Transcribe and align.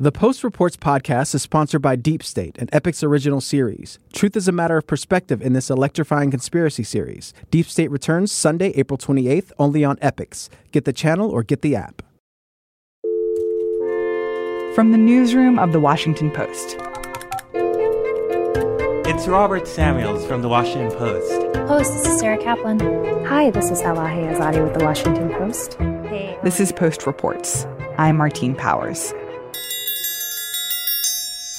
The 0.00 0.12
Post 0.12 0.44
Reports 0.44 0.76
podcast 0.76 1.34
is 1.34 1.42
sponsored 1.42 1.82
by 1.82 1.96
Deep 1.96 2.22
State, 2.22 2.56
an 2.58 2.68
Epix 2.68 3.02
original 3.02 3.40
series. 3.40 3.98
Truth 4.12 4.36
is 4.36 4.46
a 4.46 4.52
matter 4.52 4.76
of 4.76 4.86
perspective 4.86 5.42
in 5.42 5.54
this 5.54 5.70
electrifying 5.70 6.30
conspiracy 6.30 6.84
series. 6.84 7.34
Deep 7.50 7.66
State 7.66 7.90
returns 7.90 8.30
Sunday, 8.30 8.68
April 8.76 8.96
28th, 8.96 9.50
only 9.58 9.84
on 9.84 9.96
Epix. 9.96 10.50
Get 10.70 10.84
the 10.84 10.92
channel 10.92 11.28
or 11.28 11.42
get 11.42 11.62
the 11.62 11.74
app. 11.74 12.02
From 14.76 14.92
the 14.92 14.98
newsroom 14.98 15.58
of 15.58 15.72
The 15.72 15.80
Washington 15.80 16.30
Post. 16.30 16.76
It's 19.08 19.26
Robert 19.26 19.66
Samuels 19.66 20.24
from 20.24 20.42
The 20.42 20.48
Washington 20.48 20.96
Post. 20.96 21.56
Host, 21.66 21.92
this 21.92 22.06
is 22.06 22.20
Sarah 22.20 22.38
Kaplan. 22.40 22.78
Hi, 23.24 23.50
this 23.50 23.68
is 23.68 23.80
Elahe 23.80 24.32
Izadi 24.32 24.62
with 24.62 24.78
The 24.78 24.84
Washington 24.84 25.30
Post. 25.30 25.74
Hey. 25.74 26.38
This 26.44 26.60
is 26.60 26.70
Post 26.70 27.04
Reports. 27.04 27.66
I'm 27.96 28.16
Martine 28.16 28.54
Powers. 28.54 29.12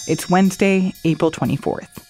It's 0.10 0.28
Wednesday, 0.28 0.92
April 1.06 1.30
24th. 1.30 2.04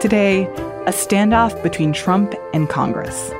Today, 0.00 0.44
a 0.84 0.92
standoff 0.92 1.62
between 1.62 1.94
Trump 1.94 2.34
and 2.52 2.68
Congress, 2.68 3.30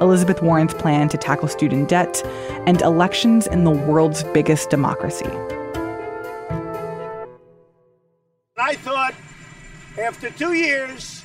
Elizabeth 0.00 0.40
Warren's 0.40 0.72
plan 0.72 1.08
to 1.08 1.16
tackle 1.16 1.48
student 1.48 1.88
debt, 1.88 2.22
and 2.64 2.80
elections 2.80 3.48
in 3.48 3.64
the 3.64 3.72
world's 3.72 4.22
biggest 4.22 4.70
democracy. 4.70 5.26
I 8.56 8.76
thought 8.76 9.16
after 10.00 10.30
two 10.30 10.52
years 10.52 11.24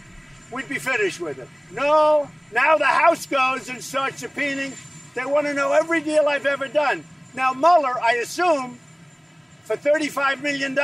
we'd 0.52 0.68
be 0.68 0.80
finished 0.80 1.20
with 1.20 1.38
it. 1.38 1.48
No, 1.72 2.28
now 2.52 2.80
the 2.80 2.86
House 2.86 3.28
goes 3.28 3.70
and 3.70 3.84
starts 3.84 4.24
subpoenaing. 4.24 4.74
They 5.14 5.26
want 5.26 5.46
to 5.46 5.54
know 5.54 5.74
every 5.74 6.02
deal 6.02 6.28
I've 6.28 6.48
ever 6.48 6.68
done. 6.68 7.06
Now, 7.36 7.54
Mueller, 7.54 8.02
I 8.02 8.14
assume, 8.24 8.80
for 9.64 9.78
$35 9.78 10.42
million, 10.42 10.78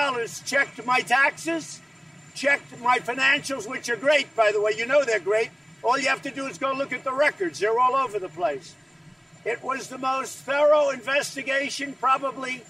checked 0.45 0.85
my 0.85 1.01
taxes, 1.01 1.81
checked 2.33 2.79
my 2.81 2.99
financials, 2.99 3.69
which 3.69 3.89
are 3.89 3.97
great, 3.97 4.33
by 4.35 4.51
the 4.51 4.61
way. 4.61 4.71
You 4.77 4.85
know 4.85 5.03
they're 5.03 5.19
great. 5.19 5.49
All 5.83 5.97
you 5.97 6.07
have 6.07 6.21
to 6.23 6.31
do 6.31 6.47
is 6.47 6.57
go 6.57 6.73
look 6.73 6.93
at 6.93 7.03
the 7.03 7.13
records, 7.13 7.59
they're 7.59 7.79
all 7.79 7.95
over 7.95 8.19
the 8.19 8.29
place. 8.29 8.75
It 9.45 9.63
was 9.63 9.87
the 9.87 9.97
most 9.97 10.37
thorough 10.39 10.89
investigation, 10.89 11.93
probably 11.93 12.63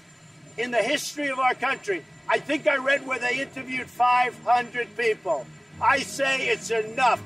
in 0.57 0.71
the 0.71 0.77
history 0.77 1.29
of 1.29 1.39
our 1.39 1.55
country. 1.55 2.05
I 2.27 2.39
think 2.39 2.67
I 2.67 2.77
read 2.77 3.07
where 3.07 3.17
they 3.17 3.41
interviewed 3.41 3.87
500 3.87 4.95
people. 4.95 5.45
I 5.81 5.99
say 5.99 6.49
it's 6.49 6.69
enough. 6.69 7.21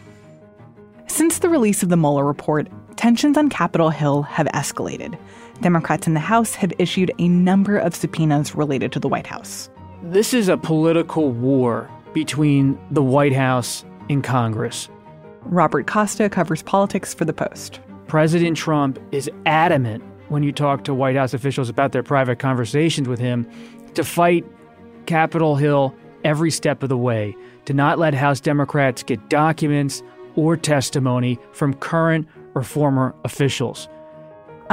Since 1.08 1.40
the 1.40 1.50
release 1.50 1.84
of 1.84 1.90
the 1.90 1.98
Mueller 1.98 2.24
report, 2.26 2.70
tensions 2.96 3.38
on 3.38 3.50
Capitol 3.50 3.90
Hill 3.90 4.22
have 4.24 4.48
escalated. 4.48 5.18
Democrats 5.62 6.08
in 6.08 6.14
the 6.14 6.20
House 6.20 6.56
have 6.56 6.74
issued 6.80 7.12
a 7.20 7.28
number 7.28 7.78
of 7.78 7.96
subpoenas 7.96 8.56
related 8.56 8.92
to 8.92 9.00
the 9.00 9.08
White 9.08 9.28
House. 9.28 9.70
This 10.04 10.34
is 10.34 10.50
a 10.50 10.58
political 10.58 11.32
war 11.32 11.90
between 12.14 12.78
the 12.92 13.04
White 13.04 13.34
House 13.34 13.86
and 14.10 14.24
Congress. 14.24 14.90
Robert 15.44 15.88
Costa 15.88 16.30
covers 16.30 16.62
politics 16.64 17.14
for 17.14 17.26
The 17.26 17.34
Post. 17.34 17.80
President 18.08 18.58
Trump 18.58 19.00
is 19.12 19.30
adamant 19.46 20.04
when 20.30 20.44
you 20.44 20.52
talk 20.52 20.84
to 20.84 20.94
White 20.94 21.16
House 21.16 21.34
officials 21.34 21.70
about 21.70 21.92
their 21.92 22.04
private 22.04 22.40
conversations 22.40 23.08
with 23.08 23.20
him 23.20 23.50
to 23.94 24.04
fight 24.04 24.46
Capitol 25.06 25.56
Hill 25.56 25.94
every 26.24 26.52
step 26.52 26.84
of 26.84 26.90
the 26.90 26.98
way, 26.98 27.36
to 27.66 27.74
not 27.74 28.00
let 28.00 28.14
House 28.14 28.40
Democrats 28.40 29.04
get 29.04 29.30
documents 29.30 30.02
or 30.36 30.58
testimony 30.58 31.40
from 31.52 31.74
current 31.76 32.28
or 32.56 32.64
former 32.64 33.14
officials. 33.24 33.88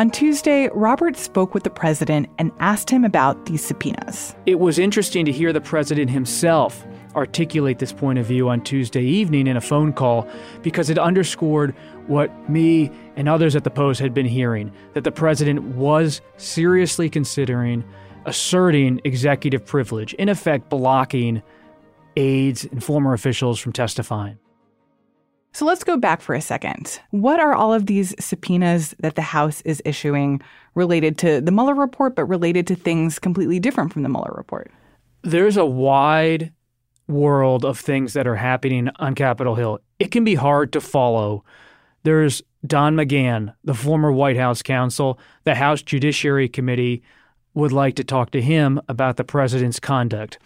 On 0.01 0.09
Tuesday, 0.09 0.71
Robert 0.73 1.15
spoke 1.15 1.53
with 1.53 1.63
the 1.63 1.69
president 1.69 2.31
and 2.39 2.53
asked 2.59 2.89
him 2.89 3.05
about 3.05 3.45
these 3.45 3.63
subpoenas. 3.63 4.35
It 4.47 4.59
was 4.59 4.79
interesting 4.79 5.27
to 5.27 5.31
hear 5.31 5.53
the 5.53 5.61
president 5.61 6.11
himself 6.11 6.87
articulate 7.15 7.81
this 7.81 7.93
point 7.93 8.19
of 8.19 8.25
view 8.25 8.49
on 8.49 8.63
Tuesday 8.63 9.03
evening 9.03 9.47
in 9.47 9.59
a 9.59 9.61
phone 9.61 9.93
call 9.93 10.27
because 10.63 10.89
it 10.89 10.99
underscored 10.99 11.75
what 12.07 12.49
me 12.49 12.91
and 13.17 13.29
others 13.29 13.55
at 13.55 13.65
the 13.65 13.71
Post 13.71 14.01
had 14.01 14.15
been 14.15 14.25
hearing 14.25 14.73
that 14.95 15.05
the 15.05 15.13
president 15.13 15.63
was 15.77 16.23
seriously 16.39 17.11
considering 17.11 17.85
asserting 18.25 19.03
executive 19.05 19.67
privilege, 19.67 20.15
in 20.15 20.31
effect, 20.31 20.71
blocking 20.71 21.43
aides 22.17 22.65
and 22.65 22.83
former 22.83 23.13
officials 23.13 23.61
from 23.61 23.75
testifying. 23.75 24.39
So 25.53 25.65
let's 25.65 25.83
go 25.83 25.97
back 25.97 26.21
for 26.21 26.35
a 26.35 26.41
second. 26.41 27.01
What 27.11 27.41
are 27.41 27.55
all 27.55 27.73
of 27.73 27.87
these 27.87 28.15
subpoenas 28.25 28.95
that 29.01 29.17
the 29.17 29.23
House 29.23 29.61
is 29.63 29.83
issuing 29.85 30.41
related 30.75 31.19
to 31.19 31.41
the 31.41 31.51
Mueller 31.51 31.75
report, 31.75 32.15
but 32.15 32.27
related 32.27 32.67
to 32.69 32.77
things 32.77 33.19
completely 33.19 33.59
different 33.59 33.93
from 33.93 34.03
the 34.03 34.09
Mueller 34.09 34.33
report? 34.37 34.71
There's 35.23 35.57
a 35.57 35.67
wide 35.67 36.53
world 37.09 37.65
of 37.65 37.79
things 37.79 38.13
that 38.13 38.29
are 38.29 38.37
happening 38.37 38.89
on 38.97 39.17
Capitol 39.17 39.57
Hill. 39.57 39.81
It 39.99 40.13
can 40.13 40.25
be 40.25 40.37
hard 40.37 40.73
to 40.73 40.81
follow. 40.81 41.45
There's 42.05 42.43
Don 42.65 42.95
McGahn, 42.95 43.53
the 43.65 43.75
former 43.75 44.13
White 44.13 44.37
House 44.37 44.63
counsel. 44.63 45.19
The 45.45 45.57
House 45.57 45.83
Judiciary 45.83 46.49
Committee 46.49 47.03
would 47.55 47.73
like 47.73 47.97
to 47.97 48.05
talk 48.05 48.31
to 48.31 48.41
him 48.41 48.81
about 48.89 49.17
the 49.17 49.25
president's 49.25 49.81
conduct, 49.81 50.39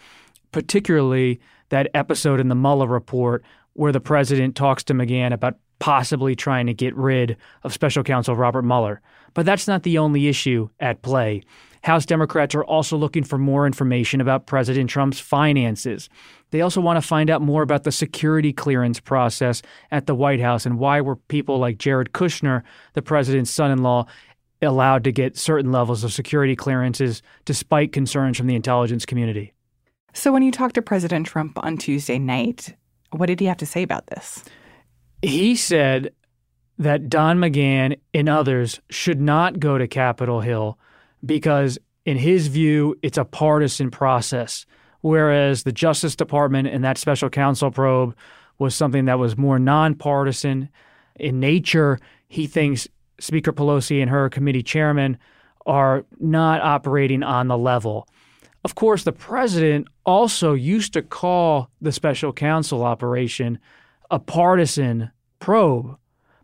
particularly 0.51 1.39
that 1.69 1.89
episode 1.93 2.39
in 2.39 2.49
the 2.49 2.55
Mueller 2.55 2.87
report 2.87 3.43
where 3.75 3.91
the 3.91 3.99
president 3.99 4.55
talks 4.55 4.83
to 4.85 4.93
McGahn 4.93 5.33
about 5.33 5.57
possibly 5.79 6.35
trying 6.35 6.65
to 6.65 6.73
get 6.73 6.95
rid 6.95 7.37
of 7.63 7.73
special 7.73 8.03
counsel 8.03 8.35
Robert 8.35 8.63
Mueller. 8.63 9.01
But 9.33 9.45
that's 9.45 9.67
not 9.67 9.83
the 9.83 9.97
only 9.97 10.27
issue 10.27 10.69
at 10.79 11.01
play. 11.01 11.43
House 11.83 12.05
Democrats 12.05 12.55
are 12.55 12.63
also 12.63 12.97
looking 12.97 13.23
for 13.23 13.37
more 13.37 13.67
information 13.67 14.19
about 14.19 14.47
President 14.47 14.89
Trump's 14.89 15.19
finances. 15.19 16.09
They 16.49 16.61
also 16.61 16.81
want 16.81 16.97
to 16.97 17.07
find 17.07 17.29
out 17.29 17.41
more 17.41 17.61
about 17.61 17.83
the 17.83 17.91
security 17.91 18.53
clearance 18.53 18.99
process 18.99 19.61
at 19.91 20.07
the 20.07 20.15
White 20.15 20.39
House 20.39 20.65
and 20.65 20.79
why 20.79 21.01
were 21.01 21.17
people 21.17 21.59
like 21.59 21.77
Jared 21.77 22.13
Kushner, 22.13 22.63
the 22.93 23.03
president's 23.03 23.51
son 23.51 23.69
in 23.69 23.83
law, 23.83 24.07
allowed 24.61 25.03
to 25.03 25.11
get 25.11 25.37
certain 25.37 25.71
levels 25.71 26.03
of 26.03 26.13
security 26.13 26.55
clearances 26.55 27.21
despite 27.43 27.91
concerns 27.91 28.37
from 28.37 28.47
the 28.47 28.55
intelligence 28.55 29.05
community. 29.05 29.53
So, 30.13 30.31
when 30.31 30.43
you 30.43 30.51
talked 30.51 30.75
to 30.75 30.81
President 30.81 31.27
Trump 31.27 31.59
on 31.63 31.77
Tuesday 31.77 32.17
night, 32.17 32.73
what 33.17 33.27
did 33.27 33.39
he 33.39 33.45
have 33.45 33.57
to 33.57 33.65
say 33.65 33.83
about 33.83 34.07
this? 34.07 34.43
He 35.21 35.55
said 35.55 36.13
that 36.77 37.09
Don 37.09 37.39
McGahn 37.39 37.99
and 38.13 38.29
others 38.29 38.81
should 38.89 39.21
not 39.21 39.59
go 39.59 39.77
to 39.77 39.87
Capitol 39.87 40.41
Hill 40.41 40.77
because, 41.25 41.77
in 42.05 42.17
his 42.17 42.47
view, 42.47 42.95
it's 43.01 43.17
a 43.17 43.25
partisan 43.25 43.89
process, 43.89 44.65
whereas 45.01 45.63
the 45.63 45.71
Justice 45.71 46.15
Department 46.15 46.67
and 46.67 46.83
that 46.83 46.97
special 46.97 47.29
counsel 47.29 47.71
probe 47.71 48.15
was 48.57 48.75
something 48.75 49.05
that 49.05 49.19
was 49.19 49.37
more 49.37 49.59
nonpartisan 49.59 50.69
in 51.15 51.39
nature. 51.39 51.99
He 52.27 52.47
thinks 52.47 52.87
Speaker 53.19 53.53
Pelosi 53.53 54.01
and 54.01 54.09
her 54.09 54.29
committee 54.29 54.63
chairman 54.63 55.17
are 55.65 56.05
not 56.19 56.61
operating 56.61 57.23
on 57.23 57.47
the 57.47 57.57
level. 57.57 58.07
Of 58.65 58.73
course, 58.73 59.03
the 59.03 59.11
president 59.11 59.87
also 60.07 60.53
used 60.53 60.93
to 60.93 61.03
call 61.03 61.69
the 61.79 61.91
special 61.91 62.33
counsel 62.33 62.83
operation 62.83 63.59
a 64.09 64.17
partisan 64.17 65.11
probe, 65.37 65.95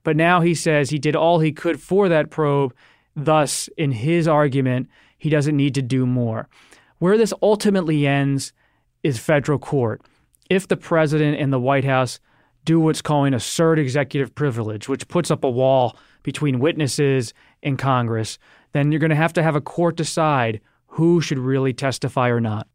but 0.04 0.16
now 0.16 0.42
he 0.42 0.54
says 0.54 0.92
he 0.92 1.00
did 1.00 1.16
all 1.16 1.40
he 1.40 1.52
could 1.52 1.82
for 1.82 2.10
that 2.10 2.30
probe. 2.30 2.76
Thus, 3.16 3.70
in 3.76 3.92
his 3.92 4.28
argument, 4.28 4.88
he 5.18 5.32
doesn't 5.32 5.58
need 5.58 5.74
to 5.74 5.82
do 5.82 6.06
more. 6.06 6.48
Where 7.00 7.18
this 7.18 7.34
ultimately 7.42 8.06
ends 8.06 8.54
is 9.02 9.18
federal 9.18 9.58
court. 9.58 10.04
If 10.48 10.68
the 10.68 10.78
president 10.78 11.40
and 11.40 11.52
the 11.52 11.60
White 11.60 11.86
House 11.86 12.20
do 12.66 12.80
what's 12.80 13.02
calling 13.02 13.34
assert 13.34 13.80
executive 13.80 14.36
privilege, 14.36 14.88
which 14.88 15.08
puts 15.08 15.32
up 15.32 15.44
a 15.44 15.50
wall 15.50 15.98
between 16.22 16.60
witnesses 16.60 17.34
and 17.64 17.80
Congress, 17.80 18.38
then 18.74 18.92
you're 18.92 19.00
going 19.00 19.10
to 19.10 19.16
have 19.16 19.34
to 19.34 19.42
have 19.42 19.56
a 19.56 19.62
court 19.62 19.98
decide 19.98 20.62
who 20.92 21.22
should 21.22 21.40
really 21.40 21.74
testify 21.74 22.30
or 22.30 22.40
not. 22.40 22.68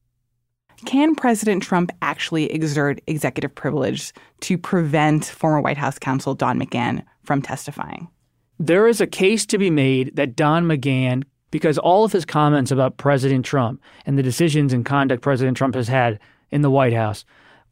Can 0.85 1.15
President 1.15 1.63
Trump 1.63 1.91
actually 2.03 2.51
exert 2.53 3.01
executive 3.07 3.55
privilege 3.55 4.13
to 4.41 4.59
prevent 4.59 5.25
former 5.25 5.61
White 5.61 5.79
House 5.79 5.99
counsel 5.99 6.35
Don 6.35 6.59
McGahn 6.59 7.03
from 7.25 7.41
testifying? 7.41 8.09
There 8.59 8.89
is 8.89 9.01
a 9.01 9.07
case 9.07 9.45
to 9.47 9.59
be 9.59 9.71
made 9.71 10.17
that 10.17 10.35
Don 10.35 10.65
McGahn, 10.65 11.25
because 11.51 11.79
all 11.79 12.05
of 12.05 12.13
his 12.13 12.25
comments 12.25 12.71
about 12.71 12.97
President 12.97 13.45
Trump 13.45 13.83
and 14.07 14.19
the 14.19 14.23
decisions 14.23 14.73
and 14.73 14.85
conduct 14.85 15.23
President 15.23 15.57
Trump 15.57 15.75
has 15.75 15.89
had 15.89 16.19
in 16.51 16.63
the 16.63 16.71
White 16.71 16.95
House 16.95 17.25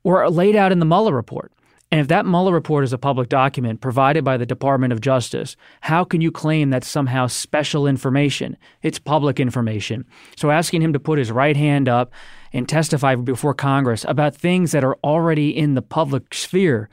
were 0.03 0.29
laid 0.29 0.57
out 0.57 0.73
in 0.73 0.79
the 0.79 0.87
Mueller 0.87 1.15
report. 1.15 1.53
And 1.95 2.01
if 2.01 2.09
that 2.09 2.27
Mueller 2.27 2.53
report 2.53 2.83
is 2.83 2.93
a 2.93 2.99
public 2.99 3.29
document 3.29 3.81
provided 3.81 4.25
by 4.25 4.37
the 4.37 4.45
Department 4.45 4.93
of 4.93 5.01
Justice, 5.01 5.55
how 5.81 6.03
can 6.03 6.21
you 6.21 6.33
claim 6.33 6.71
that's 6.71 6.89
somehow 6.89 7.29
special 7.29 7.87
information? 7.87 8.57
It's 8.83 8.99
public 8.99 9.39
information. 9.39 10.05
So 10.35 10.51
asking 10.51 10.83
him 10.83 10.93
to 10.95 10.99
put 10.99 11.21
his 11.21 11.31
right 11.31 11.57
hand 11.57 11.89
up 11.89 12.11
and 12.53 12.69
testify 12.69 13.15
before 13.15 13.55
Congress 13.55 14.05
about 14.09 14.35
things 14.35 14.73
that 14.73 14.83
are 14.83 14.97
already 15.05 15.57
in 15.57 15.75
the 15.75 15.83
public 15.83 16.35
sphere, 16.35 16.89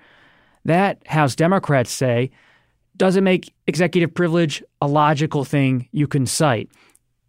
that, 0.66 1.02
House 1.08 1.36
Democrats 1.36 1.90
say, 1.90 2.30
doesn't 2.96 3.24
make 3.24 3.56
executive 3.66 4.14
privilege 4.14 4.62
a 4.84 4.88
logical 4.88 5.44
thing 5.44 5.90
you 5.92 6.06
can 6.06 6.28
cite. 6.28 6.70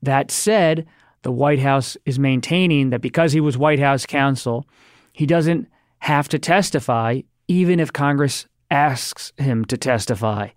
That 0.03 0.31
said, 0.31 0.87
the 1.23 1.33
White 1.33 1.61
House 1.61 1.97
is 2.05 2.19
maintaining 2.19 2.91
that 2.91 3.01
because 3.01 3.33
he 3.33 3.41
was 3.41 3.57
White 3.57 3.81
House 3.81 4.05
counsel, 4.05 4.67
he 5.15 5.25
doesn't 5.25 5.69
have 6.01 6.29
to 6.29 6.39
testify, 6.39 7.23
even 7.49 7.81
if 7.81 7.93
Congress 7.93 8.47
asks 8.71 9.33
him 9.37 9.65
to 9.67 9.77
testify. 9.77 10.49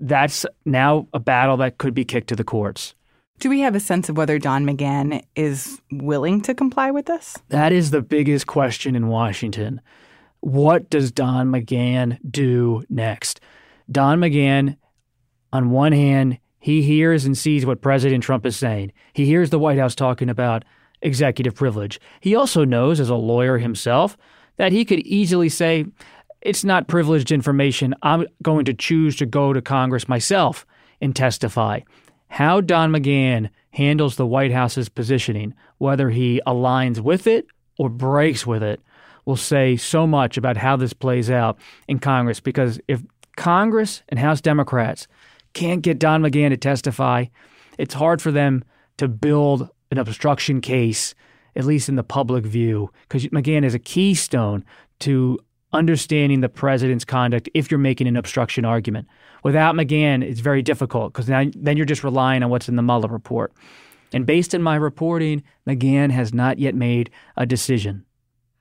That's 0.00 0.44
now 0.64 1.06
a 1.14 1.20
battle 1.20 1.56
that 1.58 1.78
could 1.78 1.94
be 1.94 2.04
kicked 2.04 2.28
to 2.28 2.36
the 2.36 2.44
courts. 2.44 2.94
Do 3.38 3.48
we 3.50 3.60
have 3.60 3.74
a 3.74 3.80
sense 3.80 4.08
of 4.08 4.16
whether 4.16 4.38
Don 4.38 4.64
McGahn 4.64 5.22
is 5.34 5.80
willing 5.90 6.40
to 6.42 6.54
comply 6.54 6.90
with 6.90 7.06
this? 7.06 7.36
That 7.48 7.72
is 7.72 7.90
the 7.90 8.02
biggest 8.02 8.46
question 8.46 8.94
in 8.94 9.08
Washington. 9.08 9.80
What 10.40 10.90
does 10.90 11.12
Don 11.12 11.50
McGahn 11.50 12.18
do 12.28 12.84
next? 12.88 13.40
Don 13.90 14.18
McGahn, 14.20 14.76
on 15.52 15.70
one 15.70 15.92
hand, 15.92 16.38
he 16.58 16.82
hears 16.82 17.24
and 17.24 17.36
sees 17.36 17.66
what 17.66 17.80
President 17.80 18.22
Trump 18.22 18.46
is 18.46 18.56
saying. 18.56 18.92
He 19.12 19.26
hears 19.26 19.50
the 19.50 19.58
White 19.58 19.78
House 19.78 19.94
talking 19.94 20.28
about 20.28 20.64
executive 21.00 21.54
privilege. 21.54 22.00
He 22.20 22.36
also 22.36 22.64
knows, 22.64 23.00
as 23.00 23.08
a 23.08 23.16
lawyer 23.16 23.58
himself, 23.58 24.16
that 24.56 24.70
he 24.70 24.84
could 24.84 25.00
easily 25.00 25.48
say, 25.48 25.86
it's 26.42 26.64
not 26.64 26.88
privileged 26.88 27.32
information. 27.32 27.94
I'm 28.02 28.26
going 28.42 28.64
to 28.66 28.74
choose 28.74 29.16
to 29.16 29.26
go 29.26 29.52
to 29.52 29.62
Congress 29.62 30.08
myself 30.08 30.66
and 31.00 31.14
testify. 31.14 31.80
How 32.28 32.60
Don 32.60 32.90
McGahn 32.90 33.50
handles 33.70 34.16
the 34.16 34.26
White 34.26 34.52
House's 34.52 34.88
positioning, 34.88 35.54
whether 35.78 36.10
he 36.10 36.40
aligns 36.46 36.98
with 36.98 37.26
it 37.26 37.46
or 37.78 37.88
breaks 37.88 38.46
with 38.46 38.62
it, 38.62 38.80
will 39.24 39.36
say 39.36 39.76
so 39.76 40.06
much 40.06 40.36
about 40.36 40.56
how 40.56 40.76
this 40.76 40.92
plays 40.92 41.30
out 41.30 41.58
in 41.88 41.98
Congress. 41.98 42.40
Because 42.40 42.80
if 42.88 43.02
Congress 43.36 44.02
and 44.08 44.18
House 44.18 44.40
Democrats 44.40 45.06
can't 45.52 45.82
get 45.82 45.98
Don 45.98 46.22
McGahn 46.22 46.50
to 46.50 46.56
testify, 46.56 47.26
it's 47.78 47.94
hard 47.94 48.20
for 48.20 48.32
them 48.32 48.64
to 48.96 49.08
build 49.08 49.68
an 49.90 49.98
obstruction 49.98 50.60
case, 50.60 51.14
at 51.54 51.64
least 51.64 51.88
in 51.88 51.96
the 51.96 52.02
public 52.02 52.44
view, 52.44 52.90
because 53.02 53.26
McGahn 53.28 53.64
is 53.64 53.74
a 53.74 53.78
keystone 53.78 54.64
to 55.00 55.38
understanding 55.72 56.40
the 56.40 56.48
president's 56.48 57.04
conduct 57.04 57.48
if 57.54 57.70
you're 57.70 57.78
making 57.78 58.06
an 58.06 58.16
obstruction 58.16 58.64
argument. 58.64 59.08
Without 59.42 59.74
McGahn, 59.74 60.22
it's 60.22 60.40
very 60.40 60.62
difficult 60.62 61.12
because 61.12 61.26
then 61.26 61.76
you're 61.76 61.86
just 61.86 62.04
relying 62.04 62.42
on 62.42 62.50
what's 62.50 62.68
in 62.68 62.76
the 62.76 62.82
Mueller 62.82 63.08
report. 63.08 63.52
And 64.12 64.26
based 64.26 64.54
on 64.54 64.62
my 64.62 64.76
reporting, 64.76 65.42
McGahn 65.66 66.10
has 66.10 66.34
not 66.34 66.58
yet 66.58 66.74
made 66.74 67.10
a 67.36 67.46
decision. 67.46 68.04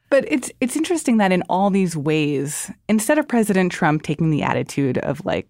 But 0.10 0.26
it's 0.28 0.52
it's 0.60 0.76
interesting 0.76 1.18
that 1.18 1.32
in 1.32 1.42
all 1.50 1.70
these 1.70 1.96
ways, 1.96 2.70
instead 2.90 3.18
of 3.18 3.28
President 3.28 3.72
Trump 3.72 4.04
taking 4.04 4.30
the 4.30 4.44
attitude 4.44 4.98
of 5.00 5.24
like, 5.26 5.48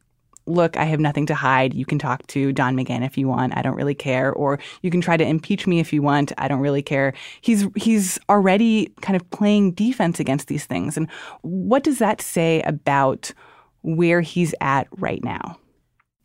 look, 0.51 0.77
I 0.77 0.86
have 0.86 1.00
nothing 1.00 1.25
to 1.27 1.36
hide. 1.36 1.74
You 1.74 1.86
can 1.86 2.00
talk 2.00 2.25
to 2.27 2.51
Don 2.51 2.75
McGahn 2.75 3.06
if 3.06 3.18
you 3.18 3.27
want. 3.27 3.56
I 3.57 3.62
don't 3.62 3.75
really 3.75 3.95
care. 3.95 4.31
Or 4.33 4.59
you 4.81 4.92
can 4.92 5.01
try 5.01 5.18
to 5.18 5.25
impeach 5.25 5.68
me 5.68 5.80
if 5.80 5.92
you 5.92 6.01
want. 6.01 6.31
I 6.38 6.48
don't 6.48 6.59
really 6.59 6.81
care. 6.81 7.13
He's 7.42 7.68
he's 7.75 8.19
already 8.30 8.94
kind 9.01 9.15
of 9.15 9.30
playing 9.31 9.74
defense 9.74 10.19
against 10.19 10.48
these 10.48 10.65
things. 10.65 10.98
And 10.98 11.09
what 11.42 11.83
does 11.83 12.00
that 12.00 12.21
say 12.21 12.62
about 12.63 13.33
where 13.81 14.21
he's 14.21 14.53
at 14.62 14.88
right 14.98 15.24
now? 15.24 15.57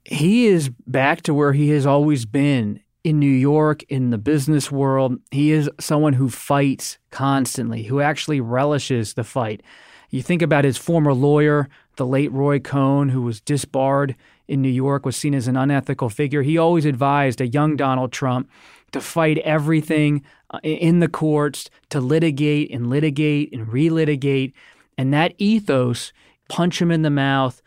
He 0.04 0.46
is 0.46 0.68
back 0.86 1.22
to 1.22 1.34
where 1.34 1.52
he 1.52 1.70
has 1.70 1.86
always 1.86 2.26
been 2.26 2.80
in 3.02 3.18
New 3.18 3.26
York, 3.26 3.82
in 3.84 4.10
the 4.10 4.18
business 4.18 4.70
world. 4.70 5.18
He 5.30 5.52
is 5.52 5.70
someone 5.78 6.12
who 6.12 6.28
fights 6.28 6.98
constantly, 7.10 7.84
who 7.84 8.00
actually 8.00 8.40
relishes 8.40 9.14
the 9.14 9.24
fight. 9.24 9.62
You 10.10 10.22
think 10.22 10.42
about 10.42 10.64
his 10.64 10.76
former 10.76 11.12
lawyer, 11.12 11.68
the 11.96 12.06
late 12.06 12.32
Roy 12.32 12.58
Cohn, 12.58 13.08
who 13.08 13.22
was 13.22 13.40
disbarred 13.40 14.14
in 14.48 14.62
New 14.62 14.68
York, 14.68 15.04
was 15.04 15.16
seen 15.16 15.34
as 15.34 15.48
an 15.48 15.56
unethical 15.56 16.08
figure. 16.08 16.42
He 16.42 16.56
always 16.56 16.84
advised 16.84 17.40
a 17.40 17.48
young 17.48 17.76
Donald 17.76 18.12
Trump 18.12 18.48
to 18.92 19.00
fight 19.00 19.38
everything 19.38 20.22
uh, 20.50 20.60
in 20.62 21.00
the 21.00 21.08
courts, 21.08 21.68
to 21.90 22.00
litigate 22.00 22.70
and 22.70 22.88
litigate 22.88 23.52
and 23.52 23.66
relitigate. 23.66 24.52
And 24.96 25.12
that 25.12 25.34
ethos, 25.38 26.12
punch 26.48 26.80
him 26.80 26.90
in 26.90 27.02
the 27.02 27.10
mouth, 27.10 27.60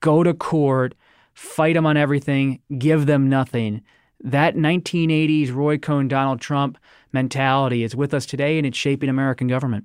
go 0.00 0.22
to 0.22 0.34
court, 0.34 0.94
fight 1.34 1.74
them 1.74 1.86
on 1.86 1.96
everything, 1.96 2.60
give 2.78 3.06
them 3.06 3.28
nothing. 3.28 3.82
That 4.20 4.56
1980s 4.56 5.54
Roy 5.54 5.78
Cohn, 5.78 6.08
Donald 6.08 6.40
Trump 6.40 6.78
mentality 7.12 7.82
is 7.82 7.96
with 7.96 8.12
us 8.14 8.26
today 8.26 8.58
and 8.58 8.66
it's 8.66 8.76
shaping 8.76 9.08
American 9.08 9.46
government. 9.46 9.84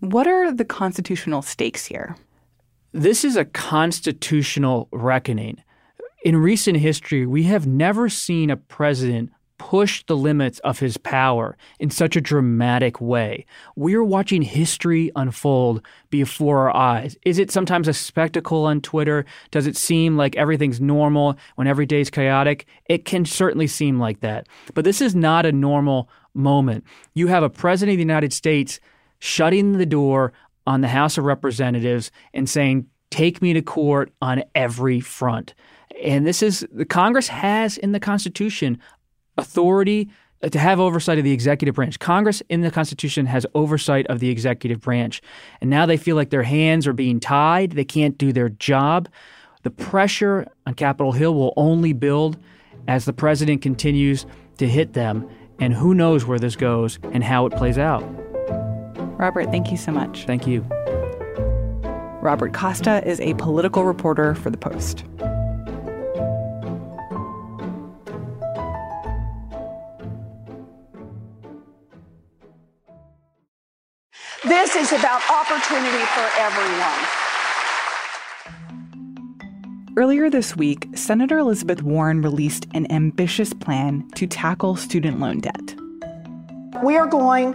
What 0.00 0.26
are 0.26 0.52
the 0.52 0.64
constitutional 0.64 1.42
stakes 1.42 1.86
here? 1.86 2.16
This 2.96 3.24
is 3.24 3.34
a 3.34 3.44
constitutional 3.44 4.86
reckoning. 4.92 5.60
In 6.24 6.36
recent 6.36 6.76
history, 6.76 7.26
we 7.26 7.42
have 7.42 7.66
never 7.66 8.08
seen 8.08 8.50
a 8.50 8.56
president 8.56 9.32
push 9.58 10.04
the 10.06 10.16
limits 10.16 10.60
of 10.60 10.78
his 10.78 10.96
power 10.96 11.56
in 11.80 11.90
such 11.90 12.14
a 12.14 12.20
dramatic 12.20 13.00
way. 13.00 13.46
We 13.74 13.96
are 13.96 14.04
watching 14.04 14.42
history 14.42 15.10
unfold 15.16 15.84
before 16.10 16.70
our 16.70 16.76
eyes. 16.76 17.16
Is 17.26 17.40
it 17.40 17.50
sometimes 17.50 17.88
a 17.88 17.92
spectacle 17.92 18.64
on 18.64 18.80
Twitter? 18.80 19.24
Does 19.50 19.66
it 19.66 19.76
seem 19.76 20.16
like 20.16 20.36
everything's 20.36 20.80
normal 20.80 21.36
when 21.56 21.66
every 21.66 21.86
day 21.86 22.00
is 22.00 22.10
chaotic? 22.10 22.64
It 22.88 23.04
can 23.04 23.24
certainly 23.24 23.66
seem 23.66 23.98
like 23.98 24.20
that. 24.20 24.46
But 24.72 24.84
this 24.84 25.00
is 25.00 25.16
not 25.16 25.46
a 25.46 25.50
normal 25.50 26.08
moment. 26.32 26.84
You 27.12 27.26
have 27.26 27.42
a 27.42 27.50
president 27.50 27.94
of 27.94 27.98
the 27.98 28.02
United 28.02 28.32
States 28.32 28.78
shutting 29.18 29.78
the 29.78 29.86
door 29.86 30.32
on 30.66 30.80
the 30.80 30.88
House 30.88 31.18
of 31.18 31.24
Representatives 31.24 32.10
and 32.32 32.48
saying, 32.48 32.86
take 33.10 33.40
me 33.40 33.52
to 33.52 33.62
court 33.62 34.12
on 34.20 34.42
every 34.54 35.00
front. 35.00 35.54
And 36.02 36.26
this 36.26 36.42
is 36.42 36.66
the 36.72 36.84
Congress 36.84 37.28
has 37.28 37.76
in 37.76 37.92
the 37.92 38.00
Constitution 38.00 38.78
authority 39.36 40.10
to 40.50 40.58
have 40.58 40.80
oversight 40.80 41.18
of 41.18 41.24
the 41.24 41.32
executive 41.32 41.74
branch. 41.74 41.98
Congress 41.98 42.42
in 42.48 42.60
the 42.60 42.70
Constitution 42.70 43.26
has 43.26 43.46
oversight 43.54 44.06
of 44.08 44.20
the 44.20 44.28
executive 44.28 44.80
branch. 44.80 45.22
And 45.60 45.70
now 45.70 45.86
they 45.86 45.96
feel 45.96 46.16
like 46.16 46.30
their 46.30 46.42
hands 46.42 46.86
are 46.86 46.92
being 46.92 47.20
tied. 47.20 47.72
They 47.72 47.84
can't 47.84 48.18
do 48.18 48.32
their 48.32 48.48
job. 48.48 49.08
The 49.62 49.70
pressure 49.70 50.46
on 50.66 50.74
Capitol 50.74 51.12
Hill 51.12 51.34
will 51.34 51.54
only 51.56 51.92
build 51.92 52.36
as 52.86 53.06
the 53.06 53.12
president 53.12 53.62
continues 53.62 54.26
to 54.58 54.68
hit 54.68 54.92
them. 54.92 55.28
And 55.60 55.72
who 55.72 55.94
knows 55.94 56.26
where 56.26 56.38
this 56.38 56.56
goes 56.56 56.98
and 57.12 57.24
how 57.24 57.46
it 57.46 57.54
plays 57.54 57.78
out. 57.78 58.02
Robert, 59.24 59.46
thank 59.46 59.70
you 59.70 59.78
so 59.78 59.90
much. 59.90 60.26
Thank 60.26 60.46
you. 60.46 60.60
Robert 62.20 62.52
Costa 62.52 63.02
is 63.08 63.20
a 63.20 63.32
political 63.36 63.84
reporter 63.84 64.34
for 64.34 64.50
The 64.50 64.58
Post. 64.58 65.02
This 74.44 74.76
is 74.76 74.92
about 74.92 75.22
opportunity 75.30 76.04
for 76.04 76.28
everyone. 76.36 77.06
Earlier 79.96 80.28
this 80.28 80.54
week, 80.54 80.86
Senator 80.94 81.38
Elizabeth 81.38 81.82
Warren 81.82 82.20
released 82.20 82.66
an 82.74 82.92
ambitious 82.92 83.54
plan 83.54 84.06
to 84.16 84.26
tackle 84.26 84.76
student 84.76 85.18
loan 85.18 85.40
debt. 85.40 85.74
We 86.82 86.98
are 86.98 87.06
going 87.06 87.54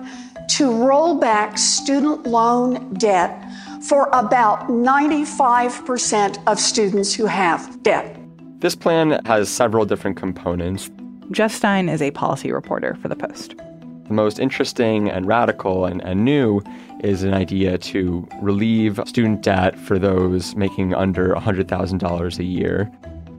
to 0.50 0.72
roll 0.72 1.15
back 1.15 1.58
student 1.58 2.25
loan 2.25 2.94
debt 2.96 3.46
for 3.82 4.10
about 4.12 4.68
95% 4.68 6.38
of 6.48 6.60
students 6.60 7.13
who 7.13 7.25
have 7.25 7.82
debt. 7.84 8.20
This 8.60 8.75
plan 8.75 9.22
has 9.25 9.48
several 9.50 9.86
different 9.86 10.18
components. 10.18 10.89
Jeff 11.32 11.53
Stein 11.53 11.88
is 11.88 12.01
a 12.01 12.12
policy 12.12 12.51
reporter 12.51 12.96
for 12.96 13.08
The 13.08 13.15
Post. 13.15 13.56
The 14.08 14.13
most 14.13 14.39
interesting 14.39 15.10
and 15.10 15.27
radical 15.27 15.86
and, 15.86 16.03
and 16.03 16.25
new 16.25 16.62
is 17.03 17.24
an 17.24 17.34
idea 17.34 17.77
to 17.77 18.27
relieve 18.41 19.00
student 19.06 19.44
debt 19.44 19.77
for 19.79 20.00
those 20.00 20.56
making 20.56 20.96
under 20.96 21.36
$100,000 21.36 22.39
a 22.39 22.44
year. 22.44 22.91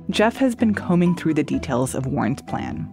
Jeff 0.08 0.36
has 0.36 0.54
been 0.54 0.74
combing 0.74 1.16
through 1.16 1.34
the 1.34 1.42
details 1.42 1.94
of 1.94 2.06
Warren's 2.06 2.42
plan. 2.42 2.88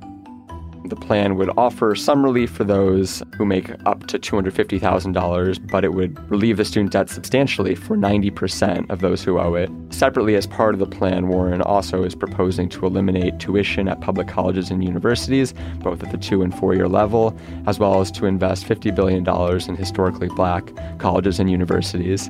The 0.85 0.95
plan 0.95 1.35
would 1.35 1.49
offer 1.57 1.95
some 1.95 2.23
relief 2.23 2.51
for 2.51 2.63
those 2.63 3.21
who 3.35 3.45
make 3.45 3.69
up 3.85 4.07
to 4.07 4.19
$250,000, 4.19 5.67
but 5.67 5.83
it 5.83 5.93
would 5.93 6.31
relieve 6.31 6.57
the 6.57 6.65
student 6.65 6.93
debt 6.93 7.09
substantially 7.09 7.75
for 7.75 7.97
90% 7.97 8.89
of 8.89 8.99
those 8.99 9.23
who 9.23 9.39
owe 9.39 9.55
it. 9.55 9.69
Separately, 9.89 10.35
as 10.35 10.47
part 10.47 10.73
of 10.73 10.79
the 10.79 10.85
plan, 10.85 11.27
Warren 11.27 11.61
also 11.61 12.03
is 12.03 12.15
proposing 12.15 12.69
to 12.69 12.85
eliminate 12.85 13.39
tuition 13.39 13.87
at 13.87 14.01
public 14.01 14.27
colleges 14.27 14.71
and 14.71 14.83
universities, 14.83 15.53
both 15.79 16.03
at 16.03 16.11
the 16.11 16.17
two 16.17 16.41
and 16.41 16.53
four 16.57 16.73
year 16.73 16.87
level, 16.87 17.37
as 17.65 17.79
well 17.79 17.99
as 17.99 18.11
to 18.11 18.25
invest 18.25 18.65
$50 18.65 18.95
billion 18.95 19.27
in 19.69 19.75
historically 19.75 20.29
black 20.29 20.71
colleges 20.99 21.39
and 21.39 21.51
universities. 21.51 22.29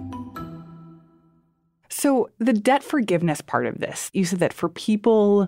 So, 1.89 2.29
the 2.37 2.53
debt 2.53 2.83
forgiveness 2.83 3.41
part 3.41 3.65
of 3.65 3.79
this, 3.79 4.11
you 4.13 4.23
said 4.23 4.39
that 4.39 4.53
for 4.53 4.69
people 4.69 5.47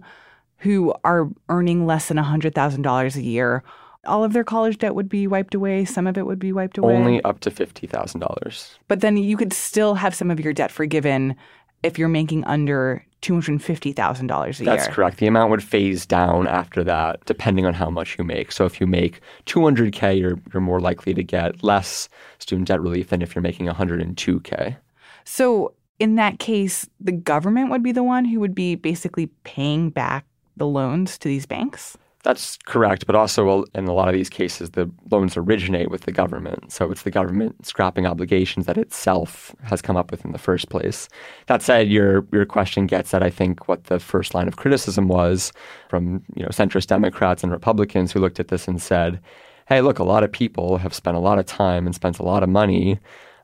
who 0.60 0.94
are 1.04 1.30
earning 1.48 1.86
less 1.86 2.08
than 2.08 2.18
$100,000 2.18 3.16
a 3.16 3.22
year, 3.22 3.64
all 4.06 4.24
of 4.24 4.34
their 4.34 4.44
college 4.44 4.78
debt 4.78 4.96
would 4.96 5.10
be 5.10 5.28
wiped 5.28 5.56
away. 5.56 5.86
Some 5.86 6.08
of 6.08 6.18
it 6.18 6.26
would 6.26 6.40
be 6.40 6.54
wiped 6.54 6.78
away. 6.78 6.96
Only 6.96 7.24
up 7.24 7.40
to 7.42 7.52
$50,000. 7.52 8.78
But 8.88 9.02
then 9.02 9.18
you 9.18 9.38
could 9.38 9.54
still 9.54 9.96
have 9.96 10.16
some 10.16 10.32
of 10.32 10.40
your 10.40 10.54
debt 10.54 10.72
forgiven 10.72 11.36
if 11.84 11.98
you're 11.98 12.10
making 12.10 12.44
under 12.46 13.06
$250,000 13.22 13.90
a 13.92 14.26
That's 14.26 14.60
year. 14.60 14.66
That's 14.66 14.88
correct. 14.88 15.18
The 15.18 15.28
amount 15.28 15.52
would 15.52 15.64
phase 15.64 16.06
down 16.06 16.48
after 16.48 16.84
that, 16.84 17.24
depending 17.26 17.66
on 17.66 17.74
how 17.74 17.90
much 17.90 18.18
you 18.18 18.24
make. 18.24 18.52
So 18.52 18.66
if 18.66 18.80
you 18.80 18.88
make 18.88 19.22
200K, 19.46 20.20
you're, 20.20 20.40
you're 20.54 20.62
more 20.62 20.80
likely 20.80 21.14
to 21.14 21.24
get 21.24 21.64
less 21.64 22.10
student 22.40 22.68
debt 22.68 22.82
relief 22.82 23.10
than 23.10 23.22
if 23.22 23.36
you're 23.36 23.42
making 23.42 23.68
102K. 23.68 24.78
So, 25.26 25.74
in 26.00 26.16
that 26.16 26.40
case, 26.40 26.90
the 27.02 27.12
government 27.12 27.70
would 27.72 27.84
be 27.84 27.92
the 27.92 28.04
one 28.04 28.24
who 28.24 28.40
would 28.40 28.56
be 28.56 28.76
basically 28.76 29.28
paying 29.44 29.90
back 29.90 30.26
the 30.60 30.68
loans 30.68 31.18
to 31.18 31.28
these 31.28 31.46
banks? 31.46 31.98
That's 32.24 32.58
correct, 32.66 33.06
but 33.08 33.16
also 33.16 33.64
in 33.74 33.88
a 33.88 33.94
lot 33.94 34.10
of 34.10 34.14
these 34.14 34.30
cases, 34.30 34.72
the 34.72 34.92
loans 35.10 35.38
originate 35.38 35.90
with 35.90 36.02
the 36.02 36.12
government. 36.12 36.70
So 36.70 36.92
it's 36.92 37.04
the 37.04 37.12
government 37.12 37.66
scrapping 37.66 38.06
obligations 38.06 38.66
that 38.66 38.78
itself 38.78 39.56
has 39.64 39.82
come 39.82 39.96
up 39.96 40.12
with 40.12 40.26
in 40.26 40.34
the 40.34 40.38
first 40.38 40.68
place. 40.70 41.08
That 41.48 41.62
said, 41.62 41.88
your 41.88 42.28
your 42.34 42.46
question 42.46 42.88
gets 42.88 43.14
at 43.14 43.24
I 43.24 43.30
think 43.30 43.70
what 43.70 43.86
the 43.86 44.00
first 44.00 44.34
line 44.34 44.50
of 44.50 44.58
criticism 44.58 45.08
was 45.08 45.54
from 45.90 46.22
you 46.36 46.44
know 46.44 46.50
centrist 46.50 46.88
Democrats 46.88 47.42
and 47.42 47.54
Republicans 47.54 48.12
who 48.12 48.20
looked 48.20 48.40
at 48.42 48.50
this 48.50 48.68
and 48.68 48.82
said, 48.82 49.22
"Hey, 49.70 49.80
look, 49.80 49.98
a 49.98 50.04
lot 50.04 50.24
of 50.24 50.32
people 50.32 50.78
have 50.78 50.94
spent 50.94 51.16
a 51.16 51.22
lot 51.22 51.40
of 51.40 51.46
time 51.46 51.86
and 51.86 51.96
spent 51.96 52.20
a 52.20 52.24
lot 52.24 52.44
of 52.44 52.50
money 52.50 53.00